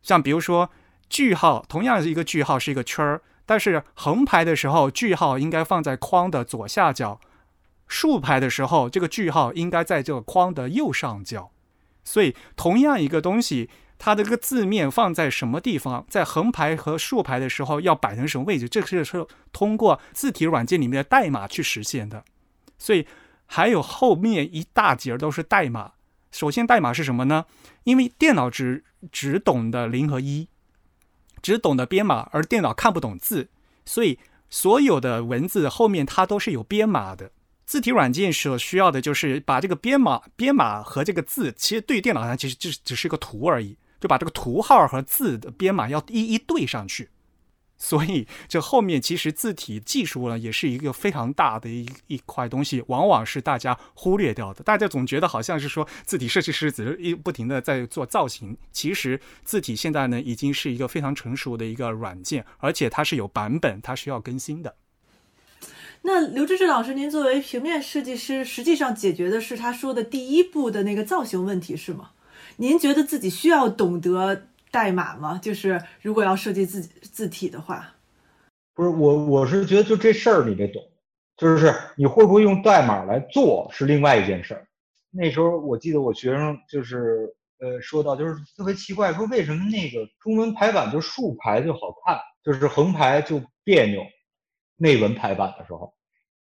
[0.03, 0.69] 像比如说
[1.09, 7.19] 句号，同样是一个句号是一个圈儿，但是横排的时候句号应该放在框的左下角，
[7.87, 11.49] 竖排的时候这个句号应该在这个框的右上角。
[12.03, 22.23] 所以同样一个东西，它这个字面放在什么地方，在横排和竖排的时候要摆成什么位置，这个是通过字体软件里面的代码去实现的。
[22.77, 23.07] 所以
[23.45, 25.93] 还有后面一大截都是代码。
[26.31, 27.45] 首先，代码是什么呢？
[27.85, 30.49] 因为电脑只只懂得零和一，
[31.41, 33.49] 只懂得编码，而电脑看不懂字，
[33.85, 34.19] 所以
[34.49, 37.31] 所有的文字后面它都是有编码的。
[37.65, 47.09] 字体软件所需要的就是把这个编码、编码和这个字，其实对于电脑上其实只只是一个图而已，就把这个图号和字的编码要一一对上去。
[47.79, 54.63] 所以这后面其实字体技术呢，也是一个非常大的一一块东西，往往是大家忽略掉的。
[54.63, 64.73] 大家总觉得好像是说字体设计师只是一不停的在做造型，其实字体现在呢已经是一个非常成熟的一个软件，而且它是有版本，它需要更新的。
[66.01, 72.09] 那刘志志老师，您作为平面设计师，实际上解决的是他说的第一步的那个造型问题，是吗？
[72.57, 75.39] 您觉得自己需要懂得代码吗？
[75.41, 77.93] 就是如果要设计字字体的话，
[78.73, 80.83] 不是我，我是觉得就这事儿你得懂，
[81.37, 84.67] 就是你会不会用代码来做是另外一件事儿。
[85.09, 94.01] 那时候我记得我学生就是呃说到就是特别奇怪，说为什么那个中文排版就竖排就好看，就是横排就别扭。
[94.79, 95.91] 内文排版的时候，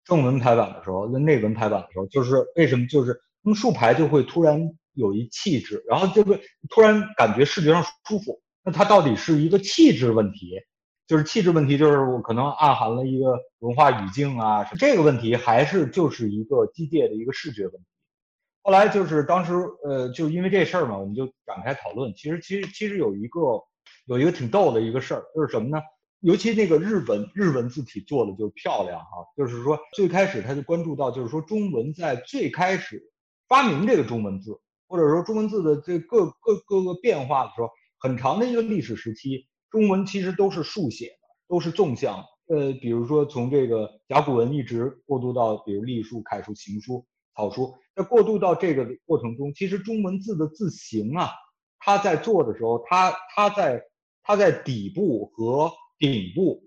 [0.05, 6.41] 正文排版的时候，那内文排版的时候，就是为什么就是用竖排就会突然有一气质，然后这个
[6.71, 8.41] 突然感觉视觉上舒服。
[8.65, 10.59] 那它到底是一个气质问题，
[11.07, 17.87] 就是气质问题，就是我可能暗含了一个文化语境啊，这个问题，还是就是一个机械的一个视觉问题？
[18.63, 19.53] 后来就是当时
[19.85, 22.15] 呃，就因为这事儿嘛，我们就展开讨论。
[22.15, 23.41] 其实其实其实有一个
[24.07, 25.83] 有一个挺逗的一个事儿，就是什么呢？
[26.21, 33.03] 尤其那个日本日文字体做的就漂亮哈，就是说最开始他就关注到，就是说中文在最开始
[33.47, 42.25] 发明这个中文字，或者说中文字的这各各各个变化的时候，很长的一个历史时期，中文其实都是竖写的，都是纵向。
[42.47, 51.31] 呃，比如说从这个甲骨文一直过渡到比如隶书、楷书、行书、草书，在过渡到这个过程中，其实中文字的字形啊，
[51.79, 53.83] 它在做的时候，它它在
[54.23, 56.63] 它在底部和顶部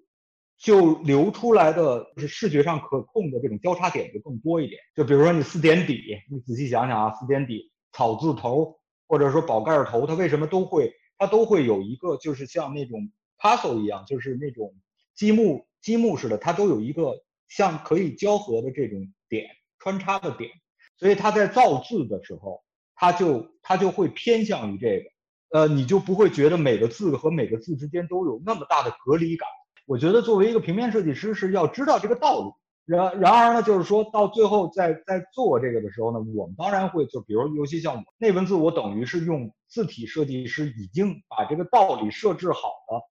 [0.57, 4.81] 就留出来的就是视觉上可控的这种交叉点就更多一点。
[4.95, 6.01] 就比如说你四点底，
[6.31, 14.75] 你仔细想想啊，四点底草字头或者说宝盖头，它为什么都会它都会有一个就是像那种 puzzle 一样，就是那种
[15.15, 19.47] 积木积木似的，它都有一个像可以交合的这种点
[19.79, 20.51] 穿插的点，
[20.97, 22.63] 所以它在造字的时候，
[22.95, 25.09] 它就它就会偏向于这个。
[25.49, 29.47] 呃，你就不会觉得每个字和每个字之间都有那么大的隔离感。
[29.85, 32.51] 我觉得作为一个平面设计师是要知道这个道理。
[32.87, 43.01] 然然而呢，就是说到最后在在做这个的时候呢，我们当然会就比如尤其像我内文字，我等于是用字体设计师已经把这个道理设置好了，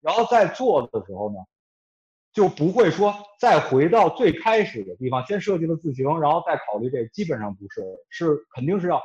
[0.00, 1.36] 然后在做的时候呢，
[2.32, 9.02] 就不会说再回到最开始的地方，先设计了字形，然后再考虑这，基本上不是，是肯定是要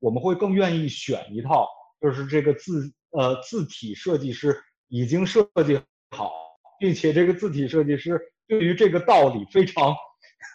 [0.00, 1.68] 我们会更愿意选一套。
[2.00, 6.32] 就是这个字，呃，字体设计师已经设计好，
[6.80, 8.20] 并且这个字体设计师
[8.58, 9.94] 对于这个道理非常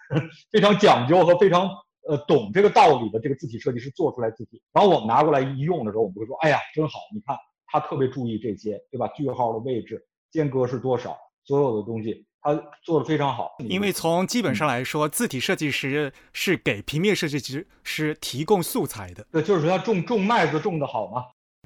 [0.52, 1.70] 非常讲究和非常
[2.08, 7.36] 呃懂这个道理的这个字体设计师做出来字体，然后我们拿过来一用的时候，我们会说，哎呀，真好，你看
[7.66, 9.08] 他特别注意这些，对吧？
[9.10, 13.56] 句号的位置、间隔是多少，所有的东西他做的非常好。
[13.60, 19.26] 因为从基本上来说，字体设计师是给平面设计师是提供素材的。
[19.32, 21.26] 对，就是说他种种麦子种的好嘛。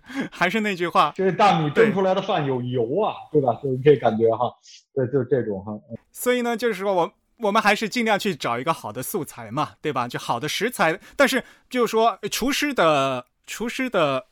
[0.31, 3.53] 还是那句话，这大米蒸出来的饭有油啊，对吧？
[3.63, 4.51] 就是这感觉哈，
[4.93, 5.73] 对，就是这种哈。
[6.11, 10.07] 所以呢，就是说我我们还是尽量去找一个好的素材嘛，对吧？
[10.07, 14.27] 就好的食材，但是就是说厨师的厨师的。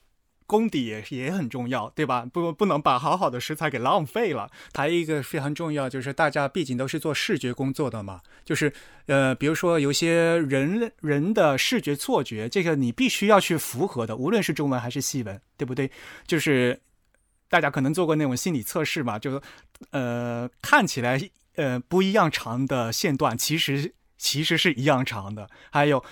[0.49, 2.25] 功底也也很重要，对吧？
[2.33, 4.49] 不不能把好好的食材给浪费了。
[4.73, 8.73] 还有一个非常重要，就是大家毕竟都是做视觉工作的嘛，就是
[9.05, 15.91] 呃，比如说有些人人的视觉错觉，这个你必须要去符合的，无论是中文还是西文，对不对？
[16.25, 16.81] 就是
[17.47, 19.39] 大家可能做过那种心理测试嘛，就是
[19.91, 21.21] 呃看起来
[21.57, 25.47] 呃不一样长的线段，其实其实是一样长的。
[25.69, 26.03] 还有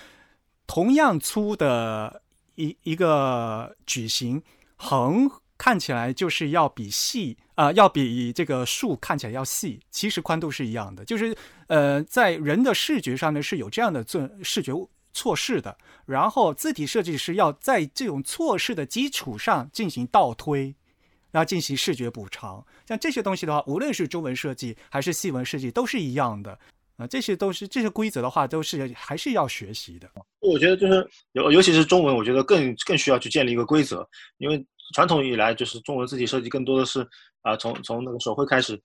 [0.68, 2.22] 同样粗的。
[2.58, 4.42] 一一个矩形
[4.74, 11.04] 横看起来就是要比细啊，要比这个竖看起来要细，其实宽度是一样的。
[11.04, 11.36] 就是
[11.68, 14.72] 呃，在人的视觉上面是有这样的做视觉
[15.12, 15.78] 错视的。
[16.04, 20.74] 然后字体设计师要在这种错视的基础上进行倒推，
[21.30, 22.64] 然后进行视觉补偿。
[22.86, 26.58] 像这些东西的话，无论是中文设计还是细文设计，都是一样的。
[26.98, 30.10] 啊，这些都是这些规则的话，都是还是要学习的。
[30.40, 34.06] 我觉得就是尤尤其是中文，我觉得更更需要去建立一个规则，
[34.38, 37.06] 因为传统以来就是中文字体设计更多的是
[37.42, 38.78] 啊、从从那个手绘开始，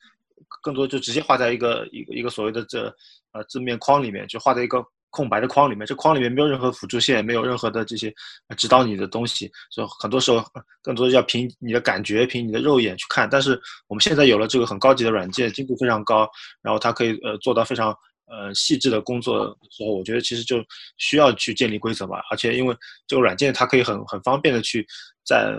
[0.62, 2.86] 更多就直接画在一个一个一个所谓的这
[3.32, 8.12] 呃字面框里面，就画在一个空白的框里面，这框里面没有任何辅助线，没有任何的这些
[8.58, 10.44] 指导你的东西，所以很多时候
[10.82, 13.30] 更多的要凭你的感觉，凭你的肉眼去看。
[13.30, 13.52] 但是
[13.88, 16.28] 我们现在有了这个很高级的软件，精度非常高，
[16.64, 17.96] 然后它可以呃做到非常
[18.26, 20.58] 呃细致的工作的时候，我觉得其实就
[20.98, 22.22] 需要去建立规则吧。
[22.32, 24.84] 而且因为这个软件它可以很很方便的去
[25.24, 25.54] 在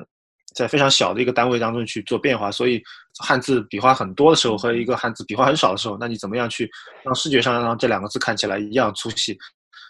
[0.55, 2.83] 在非常小的一个单位当中去做变化，所以
[3.19, 6.71] 汉字笔画很多的时候和一个汉字笔画很少的时候，那你怎么样去
[7.03, 9.37] 让视觉上让这两个字看起来一样粗细？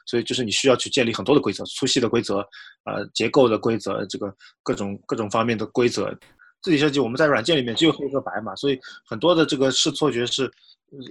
[0.06, 2.38] 所以就是你需要去建立很多的规则，粗细的规则，
[2.84, 6.14] 呃，结构的规则，这个各种各种方面的规则。
[6.60, 10.44] 字体设计我们在软件里面只有黑和白嘛，所以很多的这个视错觉是，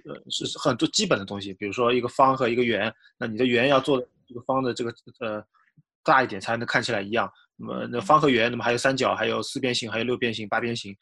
[0.06, 5.43] 呃，是很多基本的东西，比如说一个方和一个圆，那你的圆要做这个方的这个呃
[6.04, 7.32] 大一点才能看起来一样。
[7.64, 10.95] 那么那方和圆，那么还有三角，还有四边形，还有六边形、八边形，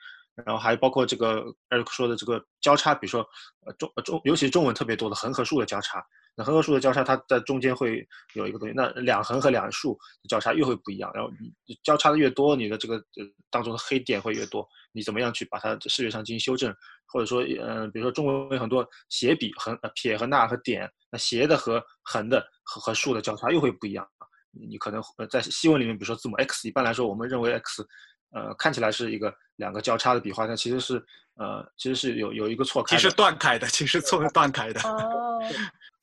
[0.45, 3.27] 然后还包括这个 Eric 说的这个交叉，比如说
[3.65, 6.03] 呃中中，尤其是中文特别多的横和竖的交叉。
[6.33, 9.93] 那横和竖的交叉，它在中间会有一个东西，那两横和两竖
[10.23, 11.11] 的交叉又会不一样。
[11.13, 11.29] 然后
[11.65, 14.65] 你交叉的越多，你的这个呃当中的黑点会越多。
[14.93, 16.73] 你怎么样去把它视觉上进行修正？
[17.05, 24.07] 或者说，呃，比如说中文有很多斜笔横、呃撇和捺和点，那斜的和横的和和竖的交叉又会不一样。
[24.51, 27.87] 你可能呃在西文里面，比如说字母 x，一般来说我们认为 x，
[28.31, 31.03] 呃看起来是一个两个交叉的笔画，但其实是
[31.35, 33.01] 呃其实是有有一个错开的。
[33.01, 34.81] 其实断开的，其实错断开的。
[34.81, 35.41] 哦，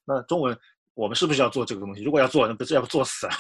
[0.05, 0.59] 那中文
[0.95, 2.03] 我们是不是要做这个东西？
[2.03, 3.33] 如果要做，那不是要做死了？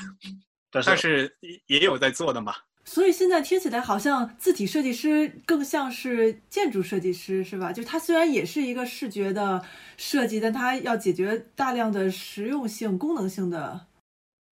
[0.70, 2.54] 但是但是也也有在做的嘛。
[2.84, 7.70] 所以现在听起来好像字体设计师更像是建筑设计师，是吧？
[7.70, 9.62] 就他虽然也是一个视觉的
[9.98, 13.88] 设计，但他要解决大量的实用性、功能性的。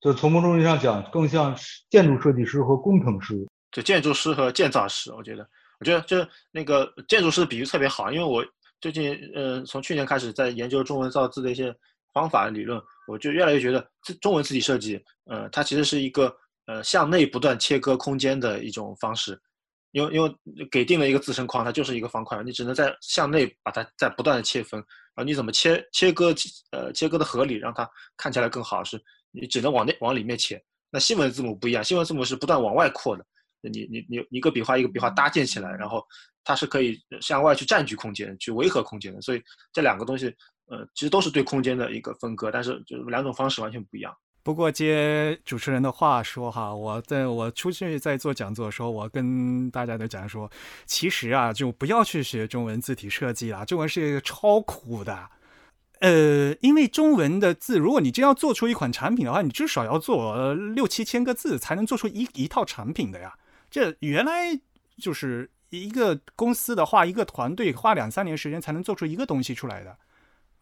[0.06, 3.34] 就从某种意义上讲，更像是建筑设计师和工程师。
[3.72, 5.44] 就建筑师和建造师，我觉得，
[5.80, 8.46] 我觉得这那个建筑师的比喻特别好，因为我
[8.80, 11.74] 最近呃从去年开始在研究中文造字的一些
[12.14, 16.32] 方法理论，我就越来越觉得这中文字体设计，呃，它其实是一个
[16.66, 19.36] 呃向内不断切割空间的一种方式，
[19.90, 20.32] 因为因为
[20.70, 26.32] 给定了一个自身框，它就是一个方块，你只能在向内把它在不断的切分，然后你怎么切切割
[26.70, 28.96] 呃切割的合理，让它看起来更好，是
[29.40, 30.62] 你只能往内往里面切。
[30.90, 33.24] 那西文字母不一样，西文字母是不断往外扩的。
[33.60, 36.04] 你你你一个笔画一个笔画搭建起来，然后
[36.44, 39.20] 它是可以向外去占据空间、去维和空间的。
[39.20, 40.26] 所以这两个东西，
[40.66, 44.14] 呃，其实都是对空间的一个分割，但是就是两种方式完全不一样。
[44.44, 50.48] 不过接主持人的话说哈，我在我出去在做讲座的时候，我跟大家都讲说，
[50.84, 55.28] 其实啊，就不要去学中文字体设计啦，中文是一个超苦的。
[56.00, 63.34] 呃，因为中文的字，如果你真要做出一款产品的话，你至少要做六七千个字才能做出一一套产品的呀。
[63.70, 64.60] 这原来
[64.98, 69.96] 就是一个公司的话，一个团队花两三年时间才能做出一个东西出来的。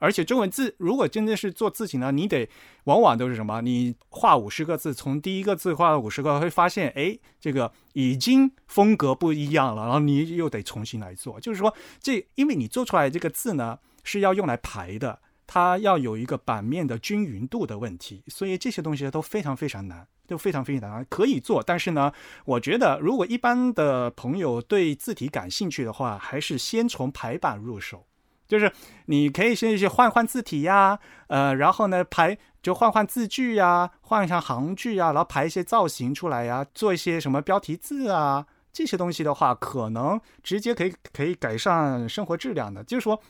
[0.00, 2.48] 而且中文字如果真的是做字体呢，你得
[2.84, 3.62] 往往都是什么？
[3.62, 11.40] 你画五十个字，从第一个字画到五十个，会发现哎，这个已经风格不一样了，然后你又得重新来做。
[11.40, 20.06] 就是说，这因为你做出来这个字呢是要用来排的，它要有一个版面的均匀度的问题，所以这些东西都非常非常难。
[20.26, 22.10] 都非常非常难，可以做，但是呢，
[22.46, 28.06] 我觉得如果一般的朋友对字体感兴趣的话，还是先从排版入手，
[28.48, 28.72] 就是
[29.04, 43.20] 你可以先去换换字体呀，呃，然后呢排就换换字句呀，换上行距呀，然后排一些造型出来呀，做一些什么标题字啊这些东西的话，可能直接可以可以改善生活质量的，就是说，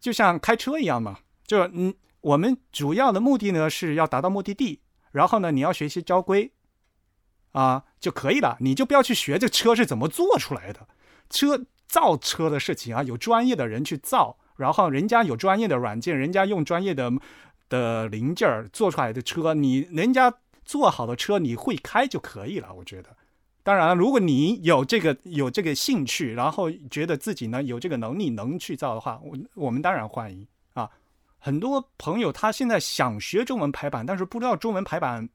[0.00, 1.18] 就像开车一样嘛，
[1.50, 4.82] 就嗯，我们主要的目的呢是要达到目的地。
[5.10, 6.52] 然后呢，你要学习交规，
[7.50, 8.56] 啊就可以了。
[8.60, 10.86] 你就不要去学这车是怎么做出来的，
[11.28, 17.10] 车造车的事情啊，有专业的人去造，然后人家有专业的软件，人家用专业的
[17.68, 20.32] 的零件做出来的车，你人家
[20.64, 22.72] 做好的车你会开就可以了。
[22.72, 23.16] 我觉得，
[23.64, 30.46] 当然，如果你有这个有这个兴趣，然后觉得自己呢有这个能力能去造的话，我我们当然欢迎。
[31.40, 35.26] 很多朋友他现在想学中文排版，但是不知道中文排版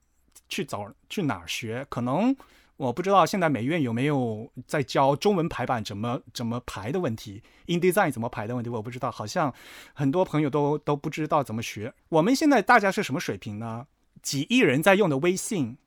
[0.47, 1.84] 去找去哪儿学。
[1.89, 2.36] 可能
[2.78, 9.10] 我不知道现在美院有没有在教中文排版怎么怎么排的问题，InDesign 怎么排的问题，我不知道。
[9.10, 9.51] 好像
[9.93, 11.91] 很多朋友都都不知道怎么学。
[12.10, 13.88] 我们现在大家是什么水平呢？
[14.22, 15.78] 几亿人在用的微信，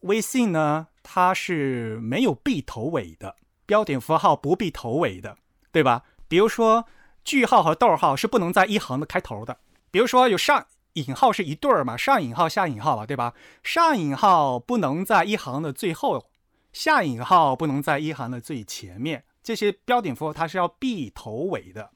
[0.00, 5.38] 微信呢它是没有必头尾的，标点符号不必头尾的，
[5.72, 6.02] 对吧？
[6.28, 6.86] 比如说。
[7.24, 9.58] 句号和逗号是不能在一行的开头的，
[9.90, 13.34] 比如说有上引号是一对儿嘛，上引号下引号嘛，对吧？
[13.62, 16.26] 上引号不能在一行的最后，
[16.72, 21.90] 下引号不能在一行的最前面，这些标点符号它是要避头尾的。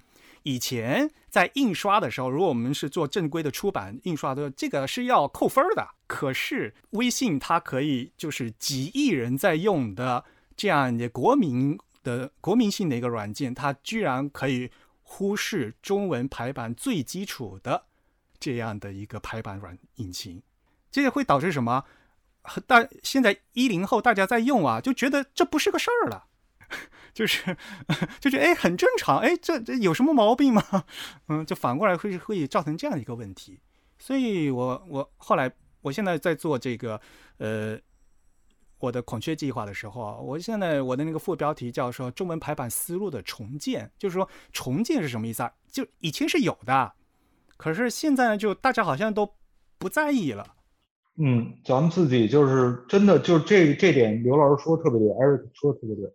[0.45, 5.89] 以前在印刷的时候，如果我们是做正规的出版印刷的，这个是要扣分的。
[6.07, 10.25] 可是微信它可以就是几亿人在用的
[10.57, 14.71] 这样的国民的国民性的一个软件，它居然可以
[15.11, 17.87] 忽视中文排版最基础的
[18.39, 20.43] 这样的一个排版软引擎，
[20.91, 21.87] 这个会导致什么？
[22.67, 26.27] 大现在一零后大家在用啊，就觉得这不是个事儿了。
[27.15, 27.57] 就是
[28.21, 30.63] 就觉得哎很正常哎这这有什么毛病吗？
[31.29, 33.59] 嗯，就反过来会会造成这样一个问题。
[33.99, 35.51] 所以我我后来
[35.81, 37.01] 我现在在做这个
[37.39, 37.79] 呃
[38.81, 45.53] 我的孔雀计划的时候，我现在我的那个副标题叫说中文排版思路的重建，就是说重建是什么意思啊？
[45.71, 46.93] 就以前是有的，
[47.57, 49.35] 可是现在呢就大家好像都
[49.79, 50.55] 不在意了。
[51.21, 56.15] 嗯，咱们自己就是真的就这这点，刘老师说特别对，Eric 说的特别对。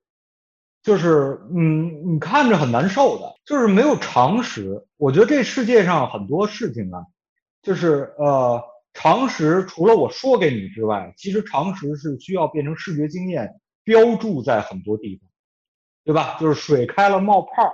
[0.81, 4.85] 就是嗯，你看着很难受的，就是没有常识。
[4.97, 7.05] 我觉得这世界上很多事情啊，
[7.61, 8.61] 就是呃，
[8.93, 15.29] 常识除了我说给你之外，其实常识是需要变成视觉经验标注在很多地方，
[16.03, 16.37] 对吧？
[16.39, 17.73] 就是水开了冒泡，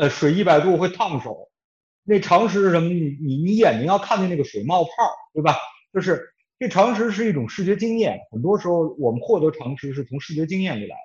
[0.00, 1.48] 呃，水一百度会烫手，
[2.04, 2.88] 那常识是什么？
[2.88, 4.90] 你你你眼睛要看见那个水冒泡，
[5.32, 5.56] 对吧？
[5.92, 11.02] 就是这常识是一种视觉经验，很多时候我们获得常识是从视觉经验里来的。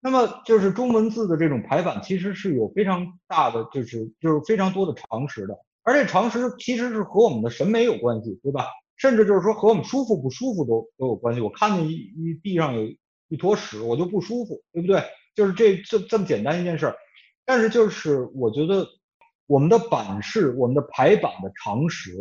[0.00, 8.66] 那么就是中文字的这种排版，其实是有非常大的，就是就是非常多的常识的，而且常识其实是和我们的审美有关系，对吧？
[8.96, 11.40] 甚至就是说和我们舒服不舒服都都有关系。
[11.40, 12.86] 我看见一一地上有
[13.28, 15.02] 一坨屎，我就不舒服，对不对？
[15.34, 16.96] 就是这这这么简单一件事儿。
[17.44, 18.86] 但是就是我觉得
[19.46, 22.12] 我们的版式、我们的排版的常识，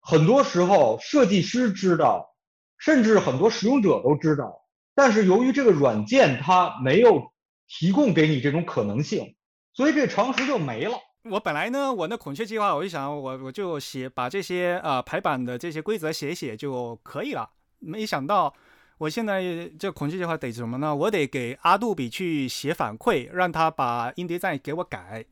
[0.00, 2.36] 很多时候设计师知道，
[2.78, 4.62] 甚至很多使用者都知道。
[4.94, 7.32] 但是由于这个软件它没有
[7.66, 9.34] 提供给你这种可能性，
[9.72, 10.98] 所以这常识就没了。
[11.24, 17.50] 我本来呢，我那孔雀计划，我就想我我就写把这些啊排版的这些规则写写就可以了。
[17.78, 18.52] 没想到
[18.98, 20.94] 我现在这孔雀计划得什么呢？
[20.94, 25.24] 我得给阿杜比去写反馈，让他把音碟站给我改。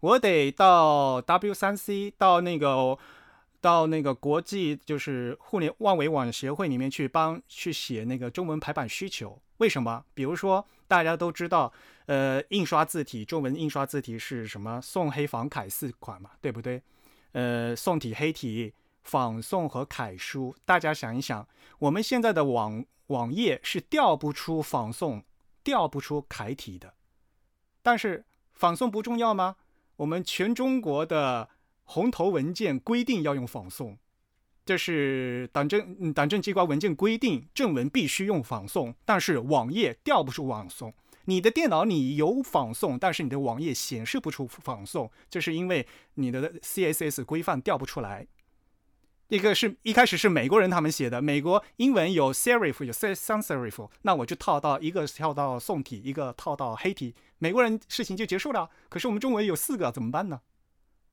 [0.00, 2.98] 我得到 W3C 到那个。
[3.60, 10.04] 到那个国际就是互联万维网协会里面去帮去写那个中文排版需求，为什么？
[10.14, 11.72] 比如说大家都知道，
[12.08, 14.80] 呃，印刷字体中文印刷字体是什么？
[14.82, 16.82] 宋黑仿楷四款嘛，对不对？
[17.32, 21.46] 呃，宋体黑体仿宋和楷书，大家想一想，
[21.78, 25.22] 我们现在的网网页是调不出仿宋、
[25.62, 26.94] 调不出楷体的，
[27.82, 29.56] 但是仿宋不重要吗？
[29.96, 31.50] 我们全中国的。
[31.90, 33.96] 红头文件规定要用仿宋，
[34.66, 40.92] 这是党政党政机关文件规定，正文必须用仿宋，但是网页调不出仿宋。
[41.28, 48.26] 你的电脑你有仿宋，但是你的网页显示不出仿宋，这是因为你的 CSS 规范调不出来。
[49.28, 58.70] 一个是一开始是美国人他们写的，美国英文有 serif 有 sans serif，那我就套到一个套到宋体，一个套到黑体，美国人事情就结束了。
[58.88, 60.40] 可是我们中文有四个，怎么办呢？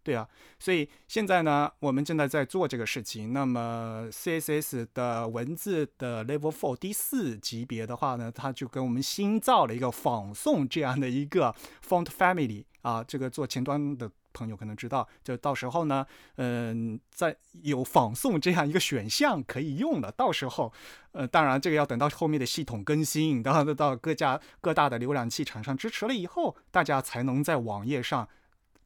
[0.05, 0.29] 对啊，
[0.59, 3.33] 所以现在呢，我们正在在做这个事情。
[3.33, 13.03] 那么 CSS 的文字的 Level Four 第四级别的话呢，它就给我们新造了一个仿宋这样的一个 Font Family 啊。
[13.03, 20.11] 这个做前端的朋友可能知道，就到时候呢，嗯，在有仿宋这样一个选项可以用了。
[20.11, 20.71] 到时候，
[21.13, 28.29] 呃，当然这个要等到后面的系统更新，到到各家各大的浏览器厂商支持了以后，大家才能在网页上。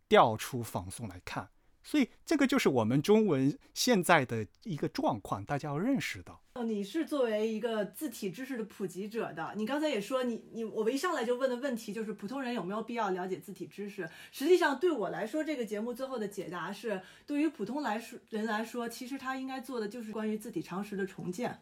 [0.10, 1.50] 调出仿宋来看，
[1.84, 6.42] 所以这个就是我们中文现在的一个状况，大家要认识到。
[6.56, 14.10] 哦，你是作为一个字体知识的普及者的，你刚才也说，你你我们一上来就问的问题就是普通人有没有必要了解字体知识？
[14.32, 21.62] 实际上对我来说，这个节目最后的解答是，对于普通来说人来说，其实他应该做的就是关于字体常识的重建。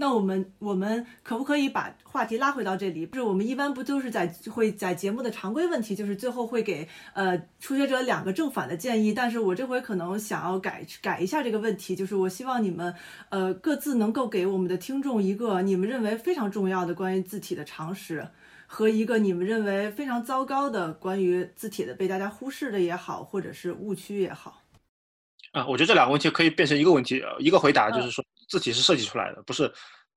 [0.00, 3.04] 那我们我们可不可以把话题拉回到这里？
[3.04, 9.12] 就是我们一般不都是在会在节目的常规问题，就是最后会给呃初学者两个正反的建议。
[9.12, 12.94] 但是我这回可能想要改改一下这个问题，就是我希望你们
[13.28, 18.26] 呃各自能够给我们的听众一个你们认为非常重要的关于字体的常识，
[18.66, 24.62] 和一个你们认为非常糟糕的关于字体的被大家忽视的也好，或者是误区也好。
[25.52, 28.24] 啊，我觉得这两个问题可以变成一个问题，一个回答就是说。
[28.50, 29.72] 字体是设计出来的，不是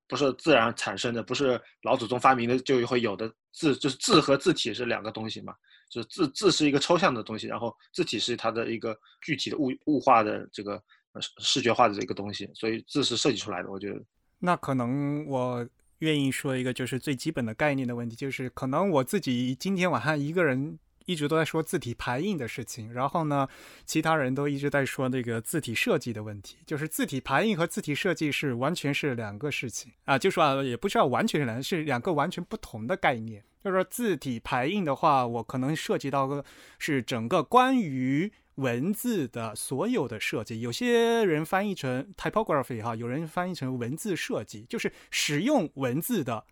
[0.06, 5.54] 不是自然产生的，不是老祖宗发明的就会有的字，就是字和字体是两个东西嘛，
[5.88, 10.82] 就是字字是一个抽象的东西，然后字体是它的一个具体的物物化的这个
[11.20, 13.70] 视视觉化的这个东西，所以字是设计出来的。
[13.70, 14.02] 我觉得
[14.40, 15.66] 那可能我
[16.00, 23.48] 愿意说一个就是最基本的概念的问题，就是可能我自己今天晚上一个人一直都在说字体排印的事情，然后呢，
[23.84, 33.44] 其他人都一直在说那个字体设计的问题，就是字体排印和字体设计是完全是两个事情啊，就说啊，也不需要完全是两，是两个完全不同的概念。
[33.62, 36.44] 就是说字体排印的话，我可能涉及到个
[36.78, 46.44] 是整个关于文字的所有的设计，有些人翻译成 typography 哈，有人翻译成文字设计，就是使用文字的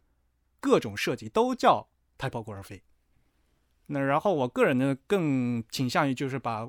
[0.59, 1.88] 各种设计都叫
[2.18, 2.80] typography。
[3.87, 6.68] 那然后我个人呢，更倾向于就是把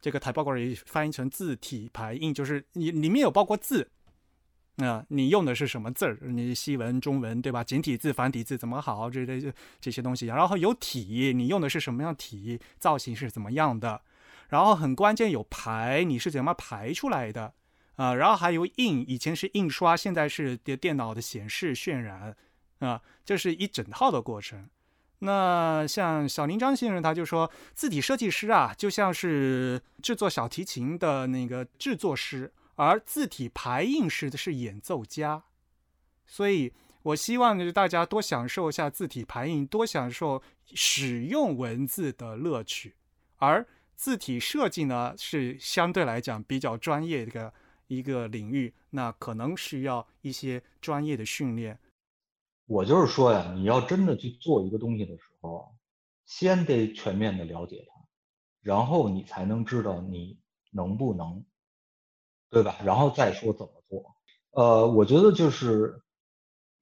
[0.00, 3.90] 这个 typography 翻译成字体排印，就是你里面有包括字。
[4.76, 6.18] 那你用的是什么字儿？
[6.22, 7.62] 你西文、中文，对吧？
[7.62, 9.10] 简体字、繁体字怎么好？
[9.10, 10.26] 这类这些东西。
[10.26, 12.58] 然后有体，你用的是什么样体？
[12.78, 14.00] 造型是怎么样的？
[14.48, 17.52] 然后很关键有排，你是怎么排出来的？
[17.96, 22.34] 啊，然后还有印，以前是印刷，现在是电电脑的显示渲染，
[22.78, 24.70] 啊，这是一整套的过程。
[25.20, 32.52] 那像小林张先生他就说，字体设计师啊，就像是制作小提琴的那个制作师。
[32.76, 35.42] 而字体排印师的是演奏家，
[36.26, 42.94] 所以我希望就是大家多享受一下字体排印，多享受使用文字的乐趣。
[43.36, 47.52] 而字体设计呢，是相对来讲比较专业的
[47.88, 51.78] 一个领域，那可能需要一些专业的训练。
[52.70, 55.74] 我就是说呀，你要真的去做一个东西的时候，
[56.24, 57.94] 先得全面的了解它，
[58.62, 60.38] 然后你才能知道你
[60.70, 61.44] 能不能。
[62.52, 62.78] 对吧？
[62.84, 64.16] 然后再说怎么做。
[64.50, 66.02] 呃，我觉得就是，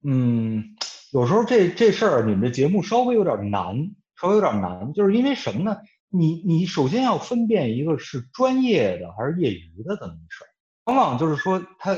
[0.01, 0.75] 嗯，
[1.11, 5.77] 有时候这这事儿，你们的节目稍微有点难，稍微有点难，就是因为什么呢？
[6.09, 10.49] 你你首先要分辨一个是专业的还是业余的这么一事儿。
[10.85, 11.95] 往往就是说，他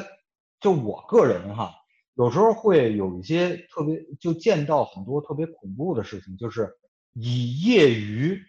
[0.59, 1.73] 就我个人哈，
[2.21, 6.71] 有时候会有一些特别，就见到很多特别恐怖的事情，就是
[7.13, 8.39] 以业余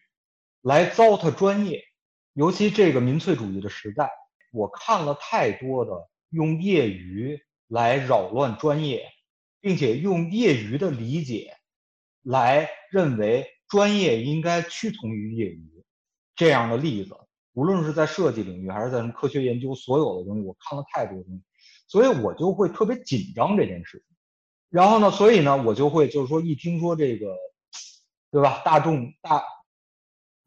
[0.61, 1.83] 来糟蹋专业，
[2.35, 4.11] 尤其这个民粹主义的时代。
[4.53, 9.07] 我看了太多的用业余来扰乱专业，
[9.63, 11.57] 并且用业余的理解
[12.23, 15.83] 来认为专业应该屈从于业余
[16.37, 17.17] 这样的例子，
[17.55, 21.43] 无论是在设计领域还是在什么科学研究，所有的东西我看了太多东西，
[21.93, 24.17] 所以我就会特别紧张这件事情。
[24.71, 27.37] 然后呢，所以呢，我就会就是说，一听说这个，
[28.31, 28.63] 对吧？
[28.65, 29.45] 大众大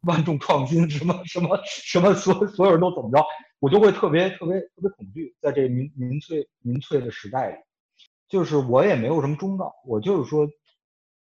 [0.00, 3.24] 万众创新什么什么什么，所所有人都怎么着？
[3.60, 7.56] 我就会特别特别特别恐惧，在这民民粹民粹的时代里，
[8.28, 10.48] 就是我也没有什么忠告，我就是说，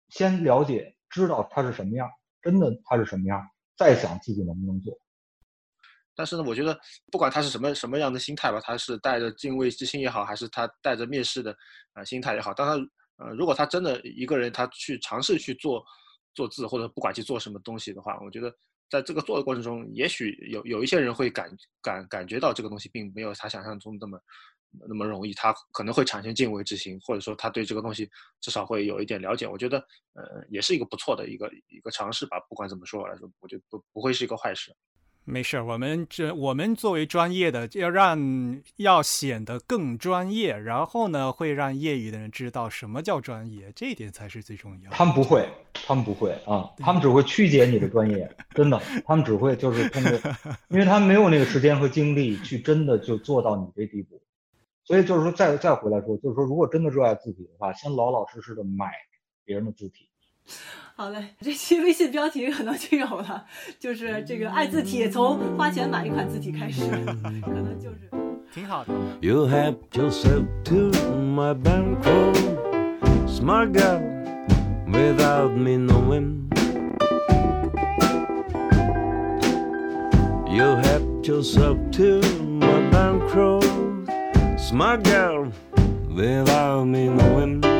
[0.09, 2.09] 先了解知道它是什么样，
[2.41, 3.47] 真的它是什么样，
[3.77, 4.99] 再想自己能不能做。
[6.19, 6.77] 但是呢，我觉得
[7.09, 11.55] 不管他是什么什么样的心态吧，他是带着敬畏之心也好，还是他带着蔑视的
[11.93, 15.81] 啊心态也好，当他呃如果他真的一个人他去尝试去做
[16.35, 18.53] 做字或者不管去做什么东西的话，我觉得。
[18.91, 21.47] 在这个做的过程中，也许有有一些人会感
[21.79, 24.19] 感感觉到这个东西并没有他想象中那么
[24.87, 28.09] 那么容易，他可能会产生敬畏之心，或者说他对这个东西
[28.41, 29.45] 至少会有一点了解。
[29.45, 29.77] 我觉得，
[30.13, 32.39] 呃，也是一个不错的一个一个尝试吧。
[32.49, 34.75] 不管怎么说来说，我觉得不不会是一个坏事。
[35.25, 44.95] 没事，我们这我们作为专业的，要让要显得更专业，然后呢，会让业余的人知道什么叫专业，这一点才是最重要的。
[44.95, 50.11] 他们不会，他们不会啊，他们只会曲解你的专业，真的，他们只会就是通过，
[50.69, 54.19] 因为他们没有那个时间和精力去真的就做到你这地步。
[54.83, 58.87] 所以就是说，再再回来说，就是说，如果真的热爱字体的话，先老老实实的买
[59.45, 60.08] 别人的字体。
[60.95, 63.45] 好嘞，这期微信标题可能就有了，
[63.79, 66.81] 就是这个爱字体从花钱买一款字体开始，
[67.41, 68.09] 可能就是
[68.53, 68.93] 挺好的。
[69.21, 72.33] You helped yourself to my bankroll,
[73.27, 74.01] smart girl,
[74.91, 76.49] without me knowing.
[80.51, 82.19] You helped yourself to
[82.59, 83.61] my bankroll,
[84.57, 85.49] smart girl,
[86.09, 87.78] without me knowing.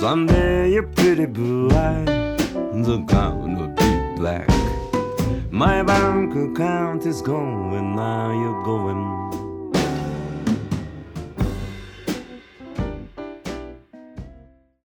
[0.00, 4.48] Someday your pretty blue eyes are gonna be black.
[5.50, 9.29] My bank account is going, now you're going